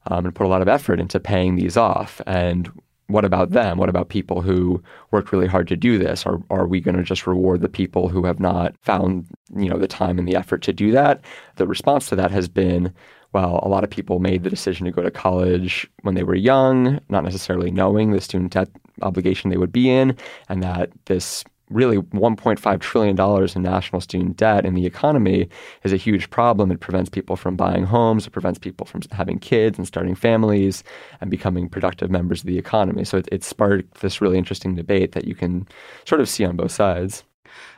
um, 0.07 0.25
and 0.25 0.35
put 0.35 0.45
a 0.45 0.49
lot 0.49 0.61
of 0.61 0.67
effort 0.67 0.99
into 0.99 1.19
paying 1.19 1.55
these 1.55 1.77
off, 1.77 2.21
and 2.27 2.69
what 3.07 3.25
about 3.25 3.51
them? 3.51 3.77
What 3.77 3.89
about 3.89 4.09
people 4.09 4.41
who 4.41 4.81
worked 5.11 5.31
really 5.31 5.47
hard 5.47 5.67
to 5.67 5.75
do 5.75 5.97
this? 5.97 6.25
Are, 6.25 6.39
are 6.49 6.67
we 6.67 6.81
going 6.81 6.97
to 6.97 7.03
just 7.03 7.27
reward 7.27 7.61
the 7.61 7.69
people 7.69 8.09
who 8.09 8.25
have 8.25 8.39
not 8.39 8.75
found, 8.81 9.27
you 9.55 9.69
know, 9.69 9.77
the 9.77 9.87
time 9.87 10.17
and 10.17 10.27
the 10.27 10.35
effort 10.35 10.61
to 10.63 10.73
do 10.73 10.91
that? 10.91 11.21
The 11.57 11.67
response 11.67 12.09
to 12.09 12.15
that 12.15 12.31
has 12.31 12.47
been, 12.47 12.93
well, 13.31 13.59
a 13.61 13.69
lot 13.69 13.83
of 13.83 13.89
people 13.89 14.19
made 14.19 14.43
the 14.43 14.49
decision 14.49 14.85
to 14.85 14.91
go 14.91 15.03
to 15.03 15.11
college 15.11 15.87
when 16.01 16.15
they 16.15 16.23
were 16.23 16.35
young, 16.35 16.99
not 17.09 17.23
necessarily 17.23 17.69
knowing 17.69 18.11
the 18.11 18.21
student 18.21 18.53
debt 18.53 18.69
obligation 19.01 19.49
they 19.49 19.57
would 19.57 19.73
be 19.73 19.89
in, 19.89 20.17
and 20.49 20.63
that 20.63 20.89
this 21.05 21.43
really 21.69 21.97
$1.5 21.97 22.79
trillion 22.79 23.49
in 23.55 23.61
national 23.63 24.01
student 24.01 24.37
debt 24.37 24.65
in 24.65 24.75
the 24.75 24.85
economy 24.85 25.49
is 25.83 25.93
a 25.93 25.97
huge 25.97 26.29
problem. 26.29 26.71
It 26.71 26.79
prevents 26.79 27.09
people 27.09 27.35
from 27.35 27.55
buying 27.55 27.83
homes, 27.83 28.27
it 28.27 28.31
prevents 28.31 28.59
people 28.59 28.85
from 28.85 29.01
having 29.11 29.39
kids 29.39 29.77
and 29.77 29.87
starting 29.87 30.15
families 30.15 30.83
and 31.21 31.31
becoming 31.31 31.69
productive 31.69 32.11
members 32.11 32.41
of 32.41 32.47
the 32.47 32.57
economy. 32.57 33.03
So 33.03 33.17
it, 33.17 33.29
it 33.31 33.43
sparked 33.43 34.01
this 34.01 34.21
really 34.21 34.37
interesting 34.37 34.75
debate 34.75 35.13
that 35.13 35.25
you 35.25 35.35
can 35.35 35.67
sort 36.05 36.21
of 36.21 36.29
see 36.29 36.45
on 36.45 36.55
both 36.55 36.71
sides. 36.71 37.23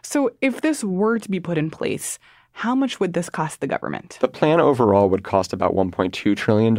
So, 0.01 0.31
if 0.41 0.61
this 0.61 0.83
were 0.83 1.19
to 1.19 1.29
be 1.29 1.39
put 1.39 1.57
in 1.57 1.69
place, 1.69 2.17
how 2.57 2.73
much 2.73 2.99
would 2.99 3.13
this 3.13 3.29
cost 3.29 3.61
the 3.61 3.67
government? 3.67 4.17
The 4.19 4.27
plan 4.27 4.59
overall 4.59 5.09
would 5.09 5.23
cost 5.23 5.53
about 5.53 5.75
$1.2 5.75 6.35
trillion 6.35 6.75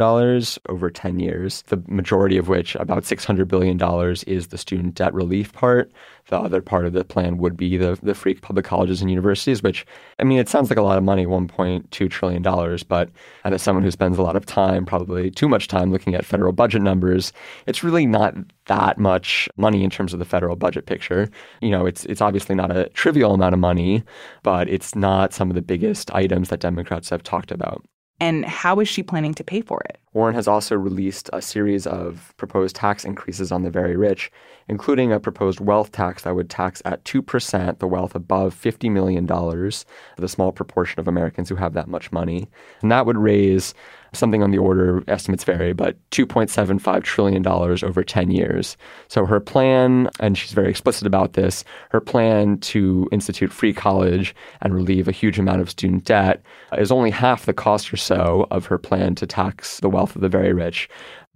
over 0.67 0.89
10 0.89 1.19
years, 1.21 1.61
the 1.67 1.81
majority 1.87 2.35
of 2.35 2.49
which, 2.49 2.75
about 2.75 3.03
$600 3.03 3.47
billion, 3.47 3.79
is 4.27 4.47
the 4.47 4.57
student 4.57 4.95
debt 4.95 5.13
relief 5.13 5.53
part. 5.53 5.89
The 6.27 6.37
other 6.37 6.61
part 6.61 6.85
of 6.85 6.91
the 6.91 7.05
plan 7.05 7.37
would 7.37 7.55
be 7.55 7.77
the, 7.77 7.97
the 8.03 8.13
free 8.13 8.35
public 8.35 8.65
colleges 8.65 8.99
and 8.99 9.09
universities, 9.09 9.63
which, 9.63 9.85
I 10.19 10.25
mean, 10.25 10.37
it 10.37 10.49
sounds 10.49 10.69
like 10.69 10.77
a 10.77 10.81
lot 10.81 10.97
of 10.97 11.03
money, 11.05 11.25
$1.2 11.25 12.09
trillion, 12.09 12.43
but 12.89 13.09
and 13.45 13.55
as 13.55 13.61
someone 13.61 13.83
who 13.83 13.89
spends 13.89 14.17
a 14.17 14.21
lot 14.21 14.35
of 14.35 14.45
time, 14.45 14.85
probably 14.85 15.31
too 15.31 15.47
much 15.47 15.69
time, 15.69 15.93
looking 15.93 16.13
at 16.13 16.25
federal 16.25 16.51
budget 16.51 16.81
numbers, 16.81 17.31
it's 17.67 17.85
really 17.85 18.05
not 18.05 18.35
that 18.65 18.97
much 18.99 19.49
money 19.57 19.83
in 19.83 19.89
terms 19.89 20.13
of 20.13 20.19
the 20.19 20.25
federal 20.25 20.55
budget 20.55 20.85
picture. 20.85 21.29
You 21.61 21.71
know, 21.71 21.85
it's, 21.85 22.05
it's 22.05 22.21
obviously 22.21 22.53
not 22.53 22.69
a 22.69 22.89
trivial 22.89 23.33
amount 23.33 23.53
of 23.53 23.59
money, 23.59 24.03
but 24.43 24.69
it's 24.69 24.93
not 24.93 25.33
some 25.33 25.49
of 25.49 25.55
the 25.55 25.61
biggest 25.69 26.09
items 26.15 26.49
that 26.49 26.59
Democrats 26.59 27.11
have 27.11 27.21
talked 27.21 27.51
about. 27.51 27.85
And 28.19 28.43
how 28.43 28.79
is 28.79 28.87
she 28.89 29.03
planning 29.03 29.35
to 29.35 29.43
pay 29.43 29.61
for 29.61 29.79
it? 29.85 29.97
Warren 30.13 30.33
has 30.33 30.47
also 30.47 30.75
released 30.75 31.29
a 31.31 31.41
series 31.41 31.85
of 31.85 32.33
proposed 32.37 32.75
tax 32.75 33.05
increases 33.05 33.51
on 33.51 33.61
the 33.61 33.69
very 33.69 33.95
rich, 33.95 34.31
including 34.67 35.11
a 35.11 35.19
proposed 35.19 35.59
wealth 35.59 35.91
tax 35.91 36.23
that 36.23 36.35
would 36.35 36.49
tax 36.49 36.81
at 36.85 37.05
2% 37.05 37.77
the 37.77 37.87
wealth 37.87 38.15
above 38.15 38.55
$50 38.55 38.91
million, 38.91 39.25
the 39.27 40.27
small 40.27 40.51
proportion 40.51 40.99
of 40.99 41.07
Americans 41.07 41.47
who 41.47 41.55
have 41.55 41.73
that 41.73 41.87
much 41.87 42.11
money. 42.11 42.49
And 42.81 42.91
that 42.91 43.05
would 43.05 43.17
raise 43.17 43.75
something 44.13 44.43
on 44.43 44.51
the 44.51 44.57
order, 44.57 45.03
estimates 45.07 45.43
vary, 45.43 45.73
but 45.73 45.97
$2.75 46.11 47.03
trillion 47.03 47.45
over 47.47 48.03
10 48.03 48.31
years. 48.31 48.77
So 49.07 49.25
her 49.25 49.39
plan, 49.39 50.09
and 50.19 50.37
she's 50.37 50.51
very 50.51 50.69
explicit 50.69 51.05
about 51.07 51.33
this, 51.33 51.63
her 51.91 52.01
plan 52.01 52.57
to 52.59 53.07
institute 53.11 53.51
free 53.51 53.73
college 53.73 54.35
and 54.61 54.73
relieve 54.73 55.07
a 55.07 55.11
huge 55.11 55.39
amount 55.39 55.61
of 55.61 55.69
student 55.69 56.05
debt 56.05 56.41
is 56.77 56.91
only 56.91 57.11
half 57.11 57.45
the 57.45 57.53
cost 57.53 57.93
or 57.93 57.97
so 57.97 58.47
of 58.51 58.65
her 58.65 58.77
plan 58.77 59.15
to 59.15 59.27
tax 59.27 59.79
the 59.79 59.89
wealth 59.89 60.15
of 60.15 60.21
the 60.21 60.29
very 60.29 60.53
rich. 60.53 60.89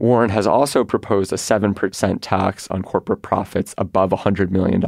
Warren 0.04 0.30
has 0.32 0.46
also 0.46 0.84
proposed 0.84 1.32
a 1.32 1.38
7% 1.38 2.18
tax 2.20 2.68
on 2.68 2.82
corporate 2.82 3.22
profits 3.22 3.74
above 3.78 4.10
$100 4.10 4.50
million, 4.50 4.84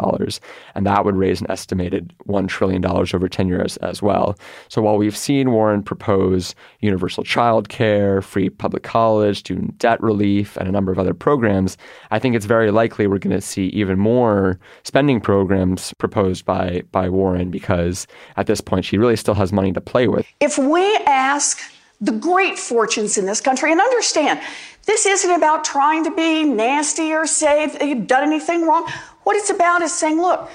and 0.75 0.85
that 0.85 1.05
would 1.05 1.15
raise 1.15 1.39
an 1.39 1.49
estimated 1.49 2.13
$1 2.27 2.49
trillion 2.49 2.85
over 2.85 3.29
10 3.29 3.47
years 3.47 3.77
as 3.77 4.01
well. 4.01 4.37
So 4.67 4.81
while 4.81 4.97
we've 4.97 5.15
seen 5.15 5.53
Warren 5.53 5.83
propose 5.83 6.53
universal 6.81 7.23
child 7.23 7.69
care, 7.69 8.21
free 8.21 8.49
public 8.49 8.83
college, 8.83 9.37
student 9.37 9.77
debt 9.77 10.03
relief, 10.03 10.57
and 10.57 10.67
a 10.67 10.71
number 10.73 10.91
of 10.91 10.99
other 10.99 11.13
programs, 11.13 11.77
I 12.11 12.19
think 12.19 12.35
it's 12.35 12.45
very 12.45 12.69
likely 12.69 13.07
we're 13.07 13.19
going 13.19 13.37
to 13.37 13.39
see 13.39 13.67
even 13.67 13.97
more 13.97 14.59
spending 14.83 15.21
programs 15.21 15.93
proposed 15.97 16.43
by, 16.43 16.81
by 16.91 17.07
Warren 17.07 17.51
because 17.51 18.05
at 18.35 18.47
this 18.47 18.59
point 18.59 18.83
she 18.83 18.97
really 18.97 19.15
still 19.15 19.35
has 19.35 19.53
money 19.53 19.71
to 19.71 19.79
play 19.79 20.09
with. 20.09 20.27
If 20.41 20.57
we 20.57 20.83
ask 21.05 21.61
the 22.01 22.11
great 22.11 22.59
fortunes 22.59 23.17
in 23.17 23.25
this 23.25 23.41
country, 23.41 23.71
and 23.71 23.79
understand, 23.79 24.39
this 24.85 25.05
isn't 25.05 25.31
about 25.31 25.63
trying 25.63 26.03
to 26.03 26.11
be 26.15 26.43
nasty 26.43 27.13
or 27.13 27.25
say 27.25 27.67
that 27.67 27.87
you've 27.87 28.07
done 28.07 28.23
anything 28.23 28.67
wrong. 28.67 28.89
What 29.23 29.35
it's 29.35 29.49
about 29.49 29.81
is 29.81 29.93
saying, 29.93 30.21
look, 30.21 30.49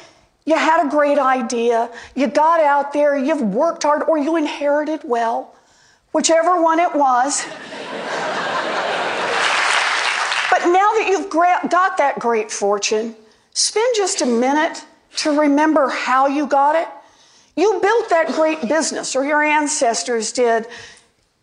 you 0.44 0.56
had 0.56 0.86
a 0.86 0.90
great 0.90 1.18
idea, 1.18 1.90
you 2.14 2.26
got 2.26 2.60
out 2.60 2.92
there, 2.92 3.16
you've 3.16 3.42
worked 3.42 3.82
hard, 3.82 4.02
or 4.04 4.18
you 4.18 4.36
inherited 4.36 5.00
well, 5.04 5.54
whichever 6.12 6.60
one 6.62 6.78
it 6.78 6.94
was. 6.94 7.44
but 10.50 10.60
now 10.66 10.92
that 10.94 11.06
you've 11.08 11.30
got 11.30 11.96
that 11.98 12.16
great 12.18 12.50
fortune, 12.50 13.14
spend 13.52 13.94
just 13.96 14.22
a 14.22 14.26
minute 14.26 14.84
to 15.16 15.38
remember 15.38 15.88
how 15.88 16.26
you 16.26 16.46
got 16.46 16.76
it. 16.76 16.88
You 17.56 17.78
built 17.82 18.08
that 18.10 18.28
great 18.28 18.68
business, 18.68 19.14
or 19.16 19.24
your 19.24 19.42
ancestors 19.42 20.32
did 20.32 20.66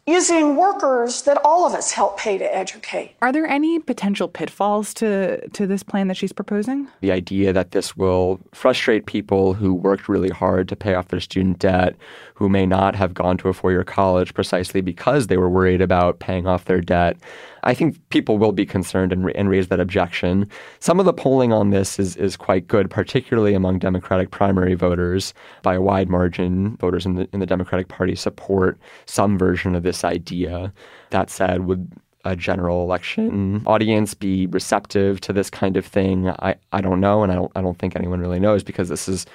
using 0.07 0.55
workers 0.55 1.23
that 1.23 1.37
all 1.43 1.67
of 1.67 1.73
us 1.73 1.91
help 1.91 2.17
pay 2.17 2.37
to 2.37 2.55
educate. 2.55 3.13
Are 3.21 3.33
there 3.33 3.45
any 3.45 3.77
potential 3.77 4.29
pitfalls 4.29 4.93
to, 4.95 5.45
to 5.49 5.67
this 5.67 5.83
plan 5.83 6.07
that 6.07 6.15
she's 6.15 6.31
proposing? 6.31 6.87
The 7.01 7.11
idea 7.11 7.51
that 7.51 7.71
this 7.71 7.97
will 7.97 8.39
frustrate 8.53 9.05
people 9.05 9.53
who 9.53 9.73
worked 9.73 10.07
really 10.07 10.29
hard 10.29 10.69
to 10.69 10.77
pay 10.77 10.95
off 10.95 11.09
their 11.09 11.19
student 11.19 11.59
debt, 11.59 11.95
who 12.35 12.47
may 12.47 12.65
not 12.65 12.95
have 12.95 13.13
gone 13.13 13.37
to 13.37 13.49
a 13.49 13.53
four 13.53 13.71
year 13.71 13.83
college 13.83 14.33
precisely 14.33 14.79
because 14.79 15.27
they 15.27 15.37
were 15.37 15.49
worried 15.49 15.81
about 15.81 16.19
paying 16.19 16.47
off 16.47 16.65
their 16.65 16.81
debt. 16.81 17.17
I 17.63 17.73
think 17.73 17.97
people 18.09 18.37
will 18.37 18.53
be 18.53 18.65
concerned 18.65 19.11
and, 19.11 19.29
and 19.35 19.49
raise 19.49 19.67
that 19.67 19.81
objection. 19.81 20.49
Some 20.79 21.01
of 21.01 21.05
the 21.05 21.11
polling 21.11 21.51
on 21.51 21.71
this 21.71 21.99
is, 21.99 22.15
is 22.15 22.37
quite 22.37 22.67
good, 22.67 22.89
particularly 22.89 23.53
among 23.53 23.79
Democratic 23.79 24.31
primary 24.31 24.73
voters. 24.73 25.33
By 25.63 25.73
a 25.73 25.81
wide 25.81 26.07
margin, 26.07 26.77
voters 26.77 27.05
in 27.05 27.15
the, 27.15 27.27
in 27.33 27.41
the 27.41 27.45
Democratic 27.45 27.89
Party 27.89 28.15
support 28.15 28.79
some 29.05 29.37
version 29.37 29.75
of 29.75 29.83
this 29.83 29.97
idea. 30.04 30.74
That 31.10 31.30
said, 31.30 31.66
would 31.66 31.92
a 32.25 32.36
general 32.36 32.84
election 32.84 33.63
audience 33.66 34.13
be 34.13 34.48
receptive 34.48 35.22
to 35.22 35.34
this 35.34 35.50
kind 35.50 35.77
of 35.77 35.86
thing? 35.86 36.30
I, 36.30 36.56
I 36.74 36.82
don't 36.82 37.00
know, 37.00 37.24
and 37.24 37.32
I 37.32 37.36
don't 37.36 37.51
I 37.56 37.62
don't 37.62 37.77
think 37.80 37.96
anyone 37.96 38.20
really 38.20 38.39
knows 38.39 38.63
because 38.63 38.89
this 38.89 39.08
is 39.08 39.25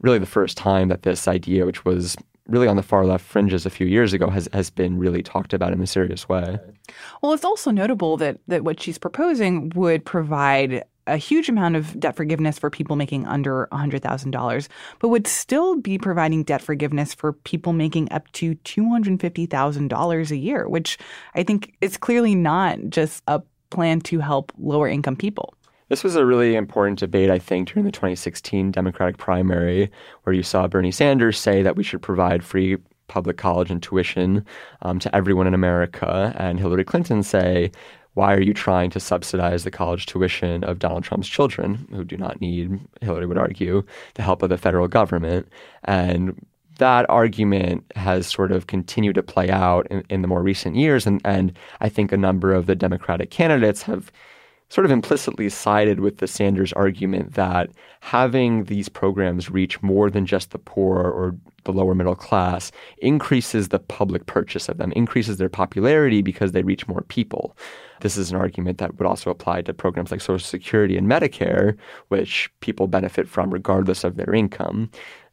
really 0.00 0.18
the 0.18 0.26
first 0.26 0.56
time 0.56 0.88
that 0.88 1.02
this 1.02 1.28
idea, 1.28 1.64
which 1.66 1.84
was 1.84 2.16
really 2.48 2.66
on 2.66 2.76
the 2.76 2.82
far 2.82 3.04
left 3.06 3.24
fringes 3.24 3.64
a 3.64 3.70
few 3.70 3.86
years 3.86 4.12
ago 4.12 4.28
has, 4.28 4.48
has 4.52 4.68
been 4.68 4.98
really 4.98 5.22
talked 5.22 5.52
about 5.52 5.72
in 5.72 5.80
a 5.80 5.86
serious 5.86 6.28
way. 6.28 6.58
Well, 7.22 7.32
it's 7.32 7.44
also 7.44 7.70
notable 7.70 8.16
that, 8.16 8.38
that 8.48 8.64
what 8.64 8.80
she's 8.80 8.98
proposing 8.98 9.70
would 9.74 10.04
provide 10.04 10.84
a 11.06 11.16
huge 11.16 11.48
amount 11.48 11.76
of 11.76 11.98
debt 11.98 12.16
forgiveness 12.16 12.58
for 12.58 12.70
people 12.70 12.96
making 12.96 13.26
under 13.26 13.68
$100,000, 13.72 14.68
but 15.00 15.08
would 15.08 15.26
still 15.26 15.76
be 15.76 15.98
providing 15.98 16.44
debt 16.44 16.62
forgiveness 16.62 17.14
for 17.14 17.32
people 17.32 17.72
making 17.72 18.10
up 18.12 18.30
to 18.32 18.54
$250,000 18.56 20.30
a 20.30 20.36
year, 20.36 20.68
which 20.68 20.98
I 21.34 21.42
think 21.42 21.74
is 21.80 21.96
clearly 21.96 22.34
not 22.34 22.78
just 22.88 23.22
a 23.26 23.42
plan 23.70 24.00
to 24.02 24.20
help 24.20 24.52
lower 24.58 24.88
income 24.88 25.16
people. 25.16 25.54
This 25.88 26.04
was 26.04 26.16
a 26.16 26.24
really 26.24 26.54
important 26.54 26.98
debate, 26.98 27.28
I 27.28 27.38
think, 27.38 27.68
during 27.68 27.84
the 27.84 27.92
2016 27.92 28.70
Democratic 28.70 29.18
primary, 29.18 29.90
where 30.22 30.32
you 30.32 30.42
saw 30.42 30.66
Bernie 30.66 30.90
Sanders 30.90 31.38
say 31.38 31.62
that 31.62 31.76
we 31.76 31.82
should 31.82 32.00
provide 32.00 32.42
free 32.42 32.78
public 33.08 33.36
college 33.36 33.70
and 33.70 33.82
tuition 33.82 34.42
um, 34.80 34.98
to 34.98 35.14
everyone 35.14 35.46
in 35.46 35.52
America, 35.52 36.34
and 36.38 36.58
Hillary 36.58 36.84
Clinton 36.84 37.22
say, 37.22 37.70
why 38.14 38.34
are 38.34 38.40
you 38.40 38.52
trying 38.52 38.90
to 38.90 39.00
subsidize 39.00 39.64
the 39.64 39.70
college 39.70 40.06
tuition 40.06 40.64
of 40.64 40.78
Donald 40.78 41.04
Trump's 41.04 41.28
children, 41.28 41.86
who 41.90 42.04
do 42.04 42.16
not 42.16 42.40
need, 42.40 42.78
Hillary 43.00 43.26
would 43.26 43.38
argue, 43.38 43.82
the 44.14 44.22
help 44.22 44.42
of 44.42 44.50
the 44.50 44.58
federal 44.58 44.88
government? 44.88 45.48
And 45.84 46.46
that 46.78 47.08
argument 47.08 47.84
has 47.96 48.26
sort 48.26 48.52
of 48.52 48.66
continued 48.66 49.14
to 49.14 49.22
play 49.22 49.50
out 49.50 49.86
in, 49.88 50.04
in 50.10 50.22
the 50.22 50.28
more 50.28 50.42
recent 50.42 50.76
years. 50.76 51.06
And, 51.06 51.20
and 51.24 51.56
I 51.80 51.88
think 51.88 52.12
a 52.12 52.16
number 52.16 52.52
of 52.52 52.66
the 52.66 52.74
Democratic 52.74 53.30
candidates 53.30 53.82
have 53.82 54.12
sort 54.72 54.86
of 54.86 54.90
implicitly 54.90 55.50
sided 55.50 56.00
with 56.00 56.16
the 56.16 56.26
Sanders 56.26 56.72
argument 56.72 57.34
that 57.34 57.68
having 58.00 58.64
these 58.64 58.88
programs 58.88 59.50
reach 59.50 59.82
more 59.82 60.08
than 60.08 60.24
just 60.24 60.50
the 60.50 60.58
poor 60.58 60.96
or 60.96 61.36
the 61.64 61.72
lower 61.74 61.94
middle 61.94 62.14
class 62.14 62.72
increases 63.02 63.68
the 63.68 63.78
public 63.78 64.24
purchase 64.24 64.70
of 64.70 64.78
them, 64.78 64.90
increases 64.92 65.36
their 65.36 65.50
popularity 65.50 66.22
because 66.22 66.52
they 66.52 66.62
reach 66.62 66.88
more 66.88 67.02
people. 67.02 67.54
This 68.00 68.16
is 68.16 68.30
an 68.30 68.38
argument 68.38 68.78
that 68.78 68.96
would 68.98 69.06
also 69.06 69.30
apply 69.30 69.60
to 69.60 69.74
programs 69.74 70.10
like 70.10 70.22
Social 70.22 70.38
Security 70.38 70.96
and 70.96 71.06
Medicare, 71.06 71.76
which 72.08 72.50
people 72.60 72.86
benefit 72.86 73.28
from 73.28 73.50
regardless 73.50 74.04
of 74.04 74.16
their 74.16 74.34
income. 74.34 74.90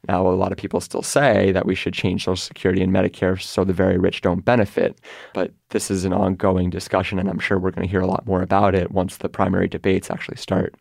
Now, 0.08 0.28
a 0.28 0.32
lot 0.32 0.52
of 0.52 0.58
people 0.58 0.80
still 0.80 1.02
say 1.02 1.52
that 1.52 1.66
we 1.66 1.76
should 1.76 1.94
change 1.94 2.24
Social 2.24 2.36
Security 2.38 2.82
and 2.82 2.94
Medicare 2.94 3.40
so 3.42 3.64
the 3.64 3.74
very 3.74 3.98
rich 3.98 4.22
don't 4.22 4.46
benefit. 4.46 5.00
But 5.34 5.52
this 5.70 5.92
is 5.92 6.06
an 6.06 6.14
ongoing 6.14 6.70
discussion, 6.70 7.20
and 7.20 7.30
I'm 7.30 7.40
sure 7.40 7.60
we're 7.60 7.72
going 7.72 7.88
to 7.88 7.92
hear 7.92 8.02
a 8.02 8.08
lot 8.08 8.26
more 8.26 8.42
about 8.42 8.76
it 8.76 8.92
once 8.92 9.18
the 9.18 9.30
primary 9.30 9.68
debates 9.68 10.10
actually 10.10 10.38
start. 10.38 10.76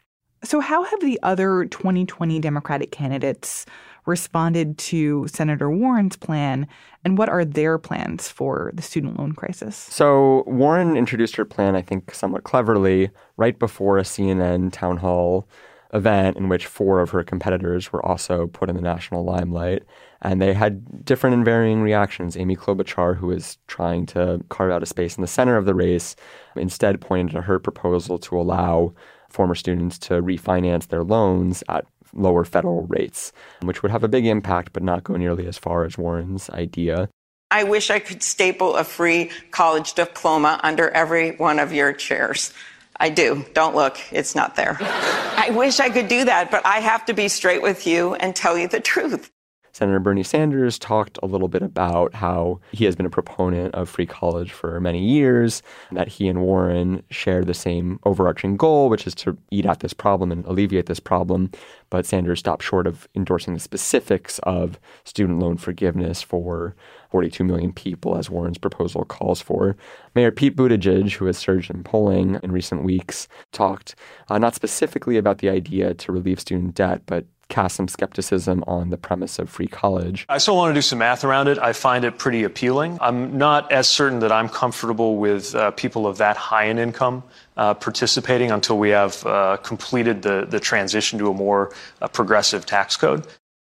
So, 0.45 0.61
how 0.61 0.85
have 0.85 1.01
the 1.01 1.19
other 1.25 1.65
2020 1.65 2.39
Democratic 2.39 2.93
candidates 2.93 3.67
responded 4.07 4.79
to 4.79 5.27
Senator 5.27 5.69
Warren's 5.69 6.17
plan, 6.17 6.69
and 7.05 7.19
what 7.19 7.29
are 7.29 7.45
their 7.45 7.77
plans 7.77 8.29
for 8.29 8.71
the 8.75 8.83
student 8.83 9.19
loan 9.19 9.33
crisis? 9.33 9.77
So, 9.77 10.45
Warren 10.47 10.97
introduced 10.97 11.35
her 11.37 11.45
plan, 11.45 11.75
I 11.75 11.83
think, 11.83 12.15
somewhat 12.15 12.45
cleverly, 12.45 13.11
right 13.37 13.59
before 13.59 13.99
a 13.99 14.03
CNN 14.03 14.73
town 14.73 14.99
hall 14.99 15.49
event 15.95 16.37
in 16.37 16.49
which 16.49 16.67
four 16.67 17.01
of 17.01 17.11
her 17.11 17.23
competitors 17.23 17.93
were 17.93 18.05
also 18.05 18.47
put 18.49 18.69
in 18.69 18.77
the 18.77 18.83
national 18.83 19.25
limelight. 19.25 19.85
And 20.21 20.43
they 20.43 20.53
had 20.53 21.05
different 21.05 21.35
and 21.35 21.45
varying 21.45 21.81
reactions. 21.81 22.37
Amy 22.37 22.57
Klobuchar, 22.57 23.17
who 23.17 23.29
was 23.29 23.59
trying 23.67 24.07
to 24.07 24.43
carve 24.49 24.71
out 24.71 24.83
a 24.83 24.87
space 24.87 25.17
in 25.17 25.23
the 25.23 25.29
center 25.29 25.57
of 25.57 25.65
the 25.65 25.75
race, 25.75 26.17
instead 26.57 27.01
pointed 27.01 27.33
to 27.33 27.43
her 27.43 27.59
proposal 27.59 28.19
to 28.19 28.39
allow 28.39 28.93
former 29.29 29.55
students 29.55 29.99
to 29.99 30.15
refinance 30.15 30.89
their 30.89 31.05
loans 31.05 31.63
at 31.69 31.87
lower 32.15 32.45
federal 32.45 32.87
rates, 32.87 33.33
which 33.63 33.83
would 33.83 33.93
have 33.93 34.05
a 34.05 34.09
big 34.09 34.27
impact 34.27 34.73
but 34.73 34.83
not 34.83 35.05
go 35.05 35.17
nearly 35.17 35.47
as 35.47 35.59
far 35.59 35.85
as 35.85 35.99
Warren's 35.99 36.49
idea. 36.51 37.09
I 37.51 37.65
wish 37.65 37.91
I 37.91 37.99
could 37.99 38.23
staple 38.23 38.77
a 38.77 38.85
free 38.85 39.31
college 39.51 39.95
diploma 39.95 40.61
under 40.63 40.91
every 40.91 41.37
one 41.37 41.59
of 41.59 41.73
your 41.73 41.93
chairs. 41.93 42.53
I 43.01 43.11
do. 43.11 43.45
Don't 43.55 43.75
look. 43.75 43.99
It's 44.13 44.35
not 44.35 44.57
there. 44.57 44.77
I 44.81 45.51
wish 45.51 45.81
I 45.81 45.89
could 45.91 46.09
do 46.09 46.25
that, 46.25 46.51
but 46.51 46.65
I 46.67 46.81
have 46.81 47.05
to 47.07 47.15
be 47.15 47.29
straight 47.29 47.63
with 47.63 47.87
you 47.87 48.15
and 48.15 48.35
tell 48.35 48.59
you 48.59 48.69
the 48.69 48.81
truth. 48.81 49.31
Senator 49.79 50.01
Bernie 50.01 50.25
Sanders 50.25 50.77
talked 50.77 51.21
a 51.23 51.27
little 51.27 51.47
bit 51.47 51.63
about 51.63 52.13
how 52.13 52.59
he 52.73 52.85
has 52.85 52.97
been 52.97 53.07
a 53.07 53.11
proponent 53.11 53.73
of 53.77 53.89
free 53.89 54.07
college 54.07 54.51
for 54.51 54.81
many 54.81 55.01
years, 55.01 55.63
that 55.93 56.09
he 56.09 56.27
and 56.27 56.41
Warren 56.41 57.05
share 57.11 57.45
the 57.45 57.55
same 57.55 58.01
overarching 58.03 58.57
goal, 58.57 58.89
which 58.89 59.07
is 59.07 59.15
to 59.17 59.39
eat 59.53 59.67
at 59.67 59.79
this 59.79 59.93
problem 59.93 60.33
and 60.33 60.45
alleviate 60.47 60.87
this 60.87 60.99
problem. 60.99 61.53
But 61.91 62.07
Sanders 62.07 62.41
stopped 62.41 62.65
short 62.65 62.89
of 62.89 63.07
endorsing 63.15 63.55
the 63.55 63.61
specifics 63.61 64.41
of 64.41 64.81
student 65.05 65.39
loan 65.39 65.59
forgiveness 65.59 66.23
for 66.23 66.75
42 67.11 67.45
million 67.45 67.73
people, 67.73 68.17
as 68.17 68.31
Warren's 68.31 68.59
proposal 68.59 69.05
calls 69.05 69.41
for. 69.41 69.77
Mayor 70.15 70.31
Pete 70.31 70.57
Buttigieg, 70.57 71.13
who 71.13 71.27
has 71.27 71.39
surged 71.39 71.71
in 71.71 71.83
polling 71.83 72.39
in 72.43 72.53
recent 72.53 72.85
weeks, 72.85 73.29
talked 73.53 73.95
uh, 74.29 74.39
not 74.39 74.55
specifically 74.55 75.17
about 75.17 75.39
the 75.39 75.49
idea 75.49 75.95
to 75.95 76.13
relieve 76.13 76.41
student 76.41 76.75
debt, 76.75 77.03
but 77.07 77.27
cast 77.49 77.77
some 77.77 77.89
skepticism 77.89 78.63
on 78.67 78.91
the 78.91 78.97
premise 78.97 79.39
of 79.39 79.49
free 79.49 79.67
college. 79.67 80.27
I 80.29 80.39
still 80.39 80.57
want 80.57 80.71
to 80.71 80.75
do 80.75 80.83
some 80.83 80.99
math 80.99 81.25
around 81.25 81.49
it. 81.49 81.59
I 81.59 81.73
find 81.73 82.05
it 82.05 82.19
pretty 82.19 82.45
appealing. 82.45 82.99
I'm 83.01 83.37
not 83.37 83.71
as 83.73 83.87
certain 83.87 84.21
that 84.21 84.33
I'm 84.33 84.49
comfortable 84.49 85.17
with 85.17 85.55
uh, 85.55 85.71
people 85.73 86.07
of 86.07 86.19
that 86.19 86.37
high 86.37 86.65
in 86.65 86.79
income 86.79 87.23
uh, 87.57 87.75
participating 87.75 88.51
until 88.51 88.79
we 88.79 88.91
have 88.91 89.25
uh, 89.27 89.57
completed 89.63 90.23
the, 90.23 90.47
the 90.49 90.61
transition 90.61 91.19
to 91.19 91.31
a 91.31 91.35
more 91.35 91.73
uh, 92.03 92.09
progressive 92.09 92.67
tax 92.67 92.97
code. 92.97 93.27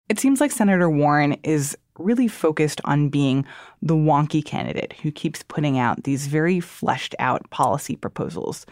It 0.08 0.18
seems 0.18 0.40
like 0.40 0.50
Senator 0.50 0.90
Warren 0.90 1.34
is 1.44 1.76
really 1.98 2.28
focused 2.28 2.80
on 2.84 3.08
being 3.08 3.44
the 3.82 3.94
wonky 3.94 4.44
candidate 4.44 4.94
who 5.02 5.10
keeps 5.10 5.42
putting 5.42 5.78
out 5.78 6.04
these 6.04 6.26
very 6.26 6.60
fleshed 6.60 7.14
out 7.18 7.48
policy 7.50 7.96
proposals. 7.96 8.66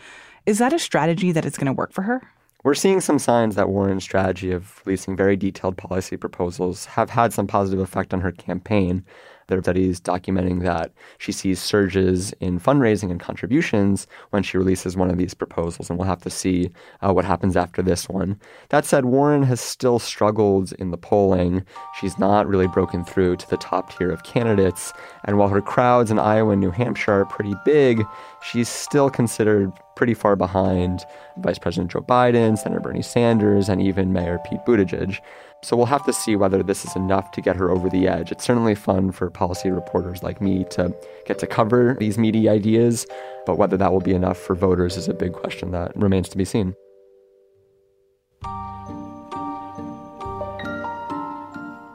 Is 0.47 0.59
that 0.59 0.73
a 0.73 0.79
strategy 0.79 1.33
that 1.33 1.45
is 1.45 1.57
going 1.57 1.67
to 1.67 1.73
work 1.73 1.93
for 1.93 2.03
her? 2.03 2.23
We're 2.65 2.75
seeing 2.75 3.01
some 3.01 3.19
signs 3.19 3.55
that 3.55 3.69
Warren's 3.69 4.03
strategy 4.03 4.51
of 4.51 4.83
releasing 4.85 5.17
very 5.17 5.37
detailed 5.37 5.77
policy 5.77 6.17
proposals 6.17 6.87
have 6.87 7.11
had 7.11 7.33
some 7.33 7.47
positive 7.47 7.81
effect 7.81 8.13
on 8.13 8.21
her 8.21 8.33
campaign. 8.33 9.05
There 9.49 9.59
are 9.59 9.63
studies 9.63 10.01
documenting 10.01 10.63
that 10.63 10.93
she 11.19 11.33
sees 11.33 11.59
surges 11.61 12.33
in 12.41 12.61
fundraising 12.61 13.11
and 13.11 13.19
contributions 13.19 14.07
when 14.31 14.43
she 14.43 14.59
releases 14.59 14.97
one 14.97 15.11
of 15.11 15.17
these 15.17 15.35
proposals, 15.35 15.89
and 15.89 15.99
we'll 15.99 16.07
have 16.07 16.23
to 16.23 16.31
see 16.31 16.71
uh, 17.01 17.13
what 17.13 17.25
happens 17.25 17.57
after 17.57 17.83
this 17.83 18.09
one. 18.09 18.39
That 18.69 18.85
said, 18.85 19.07
Warren 19.07 19.43
has 19.45 19.61
still 19.61 19.99
struggled 19.99 20.73
in 20.75 20.91
the 20.91 20.99
polling. 20.99 21.65
She's 21.99 22.19
not 22.19 22.47
really 22.47 22.69
broken 22.69 23.05
through 23.05 23.37
to 23.37 23.51
the 23.51 23.57
top 23.57 23.97
tier 23.97 24.11
of 24.11 24.23
candidates, 24.23 24.93
and 25.25 25.39
while 25.39 25.49
her 25.49 25.63
crowds 25.63 26.11
in 26.11 26.19
Iowa 26.19 26.53
and 26.53 26.61
New 26.61 26.71
Hampshire 26.71 27.21
are 27.21 27.25
pretty 27.25 27.55
big, 27.65 28.05
she's 28.43 28.69
still 28.69 29.09
considered 29.09 29.73
pretty 29.97 30.15
far 30.15 30.37
behind 30.37 31.05
Vice 31.39 31.59
President 31.59 31.91
Joe 31.91 32.03
Biden, 32.03 32.57
Senator 32.57 32.81
Bernie 32.81 33.03
Sanders, 33.03 33.69
and 33.69 33.83
even 33.83 34.13
Mayor 34.13 34.39
Pete 34.49 34.61
Buttigieg. 34.65 35.19
So 35.65 35.77
we'll 35.77 35.87
have 35.87 36.05
to 36.07 36.13
see 36.13 36.37
whether 36.37 36.63
this 36.63 36.85
is 36.85 36.95
enough 36.95 37.33
to 37.33 37.41
get 37.41 37.57
her 37.57 37.71
over 37.71 37.91
the 37.91 38.07
edge. 38.07 38.31
It's 38.31 38.45
certainly 38.45 38.77
fun 38.77 39.11
for 39.11 39.29
policy 39.29 39.71
reporters 39.71 40.23
like 40.23 40.41
me 40.41 40.65
to 40.71 40.95
get 41.27 41.41
to 41.41 41.49
cover 41.49 41.97
these 41.99 42.17
meaty 42.17 42.49
ideas, 42.49 43.07
but 43.45 43.59
whether 43.59 43.77
that 43.77 43.93
will 43.93 44.01
be 44.01 44.15
enough 44.15 44.39
for 44.39 44.55
voters 44.55 44.97
is 44.97 45.09
a 45.09 45.15
big 45.15 45.33
question 45.33 45.73
that 45.73 45.97
remains 45.97 46.29
to 46.29 46.37
be 46.37 46.45
seen. 46.45 46.75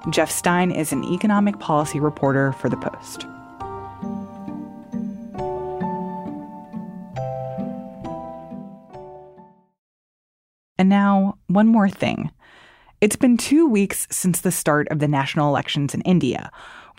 Jeff 0.10 0.30
Stein 0.30 0.70
is 0.70 0.92
an 0.92 1.06
economic 1.06 1.58
policy 1.60 2.02
reporter 2.02 2.52
for 2.52 2.68
The 2.68 2.76
Post. 2.76 3.26
And 10.78 10.90
now, 10.90 11.38
one 11.48 11.68
more 11.68 11.90
thing. 11.90 12.30
It's 13.04 13.18
been 13.18 13.36
two 13.36 13.68
weeks 13.68 14.08
since 14.10 14.40
the 14.40 14.50
start 14.50 14.88
of 14.88 15.00
the 15.00 15.10
national 15.10 15.50
elections 15.50 15.94
in 15.94 16.00
India, 16.04 16.50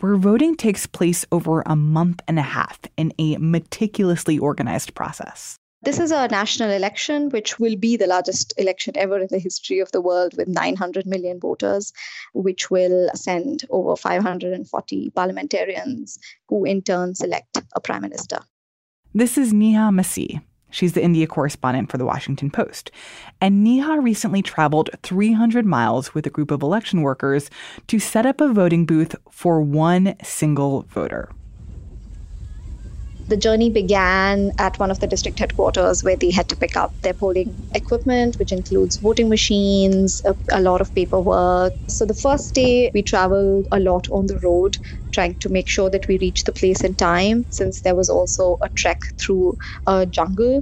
where 0.01 0.15
voting 0.17 0.53
takes 0.55 0.85
place 0.85 1.25
over 1.31 1.63
a 1.65 1.75
month 1.75 2.21
and 2.27 2.37
a 2.37 2.43
half 2.43 2.79
in 2.95 3.11
a 3.17 3.37
meticulously 3.37 4.37
organized 4.37 4.93
process. 4.93 5.57
This 5.81 5.99
is 5.99 6.11
a 6.11 6.27
national 6.27 6.69
election, 6.69 7.29
which 7.29 7.59
will 7.59 7.75
be 7.75 7.97
the 7.97 8.05
largest 8.05 8.53
election 8.59 8.95
ever 8.95 9.17
in 9.17 9.29
the 9.31 9.39
history 9.39 9.79
of 9.79 9.91
the 9.93 9.99
world, 9.99 10.37
with 10.37 10.47
900 10.47 11.07
million 11.07 11.39
voters, 11.39 11.91
which 12.35 12.69
will 12.69 13.09
send 13.15 13.65
over 13.71 13.95
540 13.95 15.09
parliamentarians 15.09 16.19
who 16.47 16.65
in 16.65 16.83
turn 16.83 17.15
select 17.15 17.63
a 17.73 17.81
prime 17.81 18.03
minister. 18.03 18.37
This 19.15 19.39
is 19.39 19.51
Neha 19.53 19.89
Masih. 19.89 20.39
She's 20.75 20.91
the 20.91 21.01
India 21.01 21.25
correspondent 21.25 21.89
for 21.89 21.97
the 21.97 22.03
Washington 22.05 22.51
Post. 22.51 22.91
And 23.39 23.63
Neha 23.63 24.01
recently 24.01 24.41
traveled 24.41 24.89
300 25.03 25.65
miles 25.65 26.13
with 26.13 26.27
a 26.27 26.29
group 26.29 26.51
of 26.51 26.61
election 26.61 27.01
workers 27.01 27.49
to 27.87 27.97
set 27.97 28.25
up 28.25 28.41
a 28.41 28.51
voting 28.51 28.85
booth 28.85 29.15
for 29.31 29.61
one 29.61 30.17
single 30.21 30.81
voter. 30.89 31.29
The 33.27 33.37
journey 33.37 33.69
began 33.71 34.51
at 34.59 34.79
one 34.79 34.91
of 34.91 34.99
the 34.99 35.07
district 35.07 35.39
headquarters 35.39 36.03
where 36.03 36.15
they 36.15 36.31
had 36.31 36.47
to 36.49 36.55
pick 36.55 36.77
up 36.77 36.93
their 37.01 37.13
polling 37.13 37.65
equipment, 37.73 38.37
which 38.37 38.51
includes 38.51 38.97
voting 38.97 39.29
machines, 39.29 40.21
a, 40.25 40.35
a, 40.51 40.61
lot 40.61 40.79
of 40.81 40.93
paperwork. 40.93 41.73
So 41.89 42.05
the 42.05 42.13
first 42.13 42.53
day, 42.53 42.91
we 42.93 43.01
traveled 43.01 43.67
a 43.71 43.79
lot 43.79 44.07
on 44.11 44.27
the 44.27 44.39
road, 44.39 44.77
trying 45.11 45.35
to 45.37 45.49
make 45.49 45.67
sure 45.67 45.89
that 45.89 46.07
we 46.07 46.19
reach 46.19 46.43
the 46.43 46.51
place 46.53 46.81
in 46.83 46.95
time, 46.95 47.45
since 47.49 47.81
there 47.81 47.95
was 47.95 48.09
also 48.09 48.57
a 48.61 48.69
trek 48.69 48.99
through 49.19 49.57
a 49.87 50.05
jungle 50.05 50.61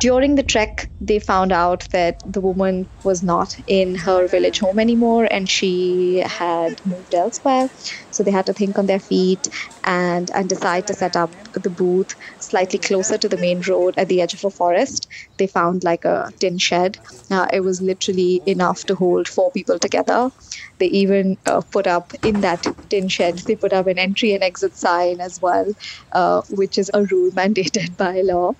during 0.00 0.34
the 0.34 0.42
trek, 0.42 0.90
they 1.00 1.18
found 1.18 1.52
out 1.52 1.86
that 1.92 2.16
the 2.26 2.40
woman 2.40 2.88
was 3.02 3.22
not 3.22 3.54
in 3.66 3.94
her 3.94 4.26
village 4.28 4.58
home 4.58 4.78
anymore 4.78 5.26
and 5.30 5.48
she 5.48 6.22
had 6.26 6.80
moved 6.84 7.14
elsewhere. 7.14 7.68
So 8.10 8.22
they 8.22 8.30
had 8.30 8.46
to 8.46 8.52
think 8.52 8.78
on 8.78 8.86
their 8.86 9.00
feet 9.00 9.48
and, 9.84 10.30
and 10.34 10.48
decide 10.48 10.86
to 10.88 10.94
set 10.94 11.16
up 11.16 11.32
the 11.54 11.70
booth 11.70 12.14
slightly 12.38 12.78
closer 12.78 13.16
to 13.18 13.28
the 13.28 13.38
main 13.38 13.60
road 13.68 13.94
at 13.96 14.08
the 14.08 14.20
edge 14.20 14.34
of 14.34 14.44
a 14.44 14.50
forest. 14.50 15.06
They 15.38 15.46
found 15.46 15.84
like 15.84 16.04
a 16.04 16.32
tin 16.40 16.58
shed. 16.58 16.98
Uh, 17.30 17.46
it 17.52 17.60
was 17.60 17.80
literally 17.80 18.42
enough 18.46 18.84
to 18.86 18.94
hold 18.94 19.28
four 19.28 19.50
people 19.52 19.78
together. 19.78 20.30
They 20.78 20.86
even 20.86 21.38
uh, 21.46 21.62
put 21.70 21.86
up 21.86 22.12
in 22.22 22.40
that 22.40 22.66
tin 22.90 23.08
shed, 23.08 23.38
they 23.46 23.56
put 23.56 23.72
up 23.72 23.86
an 23.86 23.98
entry 23.98 24.34
and 24.34 24.42
exit 24.42 24.76
sign 24.76 25.20
as 25.20 25.38
well, 25.40 25.66
uh, 26.12 26.42
which 26.50 26.78
is 26.78 26.90
a 26.92 27.04
rule 27.04 27.30
mandated 27.36 27.96
by 27.96 28.20
law. 28.22 28.52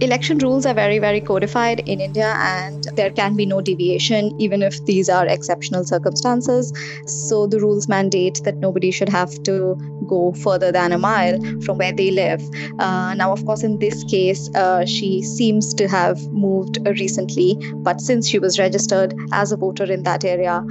Election 0.00 0.36
rules 0.38 0.66
are 0.66 0.74
very, 0.74 0.98
very 0.98 1.22
codified 1.22 1.80
in 1.88 2.02
India, 2.02 2.34
and 2.36 2.84
there 2.96 3.10
can 3.10 3.34
be 3.34 3.46
no 3.46 3.62
deviation, 3.62 4.38
even 4.38 4.62
if 4.62 4.84
these 4.84 5.08
are 5.08 5.26
exceptional 5.26 5.84
circumstances. 5.84 6.70
So, 7.06 7.46
the 7.46 7.58
rules 7.60 7.88
mandate 7.88 8.42
that 8.44 8.56
nobody 8.56 8.90
should 8.90 9.08
have 9.08 9.42
to 9.44 9.74
go 10.06 10.32
further 10.32 10.70
than 10.70 10.92
a 10.92 10.98
mile 10.98 11.38
from 11.62 11.78
where 11.78 11.92
they 11.92 12.10
live. 12.10 12.42
Uh, 12.78 13.14
now, 13.14 13.32
of 13.32 13.46
course, 13.46 13.62
in 13.62 13.78
this 13.78 14.04
case, 14.04 14.50
uh, 14.54 14.84
she 14.84 15.22
seems 15.22 15.72
to 15.72 15.88
have 15.88 16.20
moved 16.30 16.78
recently, 16.84 17.56
but 17.76 18.02
since 18.02 18.28
she 18.28 18.38
was 18.38 18.58
registered 18.58 19.14
as 19.32 19.50
a 19.50 19.56
voter 19.56 19.84
in 19.84 20.02
that 20.02 20.26
area, 20.26 20.62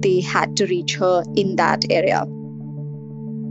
they 0.00 0.20
had 0.20 0.58
to 0.58 0.66
reach 0.66 0.96
her 0.96 1.24
in 1.36 1.56
that 1.56 1.90
area 1.90 2.26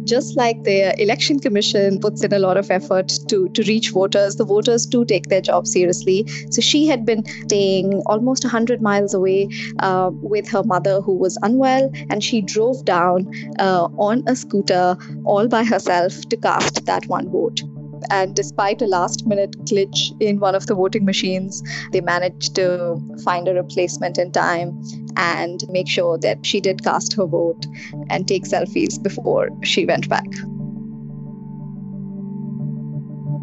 just 0.04 0.36
like 0.38 0.63
the 0.63 1.00
election 1.02 1.39
commission 1.39 2.00
puts 2.00 2.24
in 2.24 2.34
a 2.34 2.39
lot 2.39 2.58
of 2.58 2.70
effort 2.72 3.12
to, 3.30 3.50
to 3.50 3.63
reach 3.63 3.89
voters, 3.92 4.36
the 4.36 4.46
voters 4.46 4.86
too 4.86 5.06
take 5.06 5.28
their 5.28 5.42
job 5.42 5.68
seriously. 5.68 6.26
So 6.52 6.62
she 6.62 6.88
had 6.88 7.06
been 7.06 7.26
staying 7.46 8.02
almost 8.06 8.44
100 8.44 8.82
miles 8.82 9.13
away 9.13 9.50
uh, 9.80 10.12
with 10.13 10.48
her 10.50 10.63
mother 10.63 11.02
who 11.02 11.16
was 11.16 11.38
unwell, 11.42 11.92
and 12.10 12.24
she 12.24 12.42
drove 12.42 12.86
down 12.86 13.32
uh, 13.60 13.88
on 13.98 14.24
a 14.28 14.36
scooter 14.36 14.98
all 15.26 15.48
by 15.48 15.63
herself 15.63 16.22
to 16.30 16.38
cast 16.38 16.86
that 16.86 17.06
one 17.08 17.30
vote. 17.30 17.62
And 18.10 18.36
despite 18.36 18.82
a 18.82 18.86
last 18.86 19.26
minute 19.26 19.52
glitch 19.66 20.20
in 20.22 20.39
one 20.39 20.56
of 20.56 20.68
the 20.68 20.76
voting 20.76 21.06
machines, 21.06 21.63
they 21.92 22.02
managed 22.02 22.56
to 22.56 23.00
find 23.24 23.48
a 23.48 23.54
replacement 23.54 24.18
in 24.18 24.32
time 24.32 24.82
and 25.16 25.63
make 25.70 25.88
sure 25.88 26.18
that 26.20 26.46
she 26.46 26.60
did 26.60 26.84
cast 26.84 27.13
her 27.13 27.26
vote 27.26 27.66
and 28.10 28.28
take 28.28 28.44
selfies 28.44 29.02
before 29.02 29.50
she 29.63 29.86
went 29.86 30.10
back. 30.10 30.28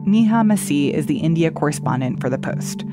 Neha 0.07 0.43
Masih 0.43 0.93
is 0.93 1.07
the 1.07 1.19
India 1.19 1.51
correspondent 1.51 2.21
for 2.21 2.29
The 2.29 2.39
Post. 2.39 2.85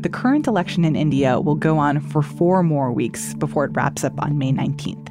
The 0.00 0.08
current 0.08 0.46
election 0.46 0.84
in 0.84 0.96
India 0.96 1.40
will 1.40 1.54
go 1.54 1.78
on 1.78 2.00
for 2.00 2.20
four 2.20 2.62
more 2.62 2.92
weeks 2.92 3.32
before 3.34 3.64
it 3.66 3.70
wraps 3.74 4.02
up 4.02 4.20
on 4.20 4.38
May 4.38 4.52
19th. 4.52 5.10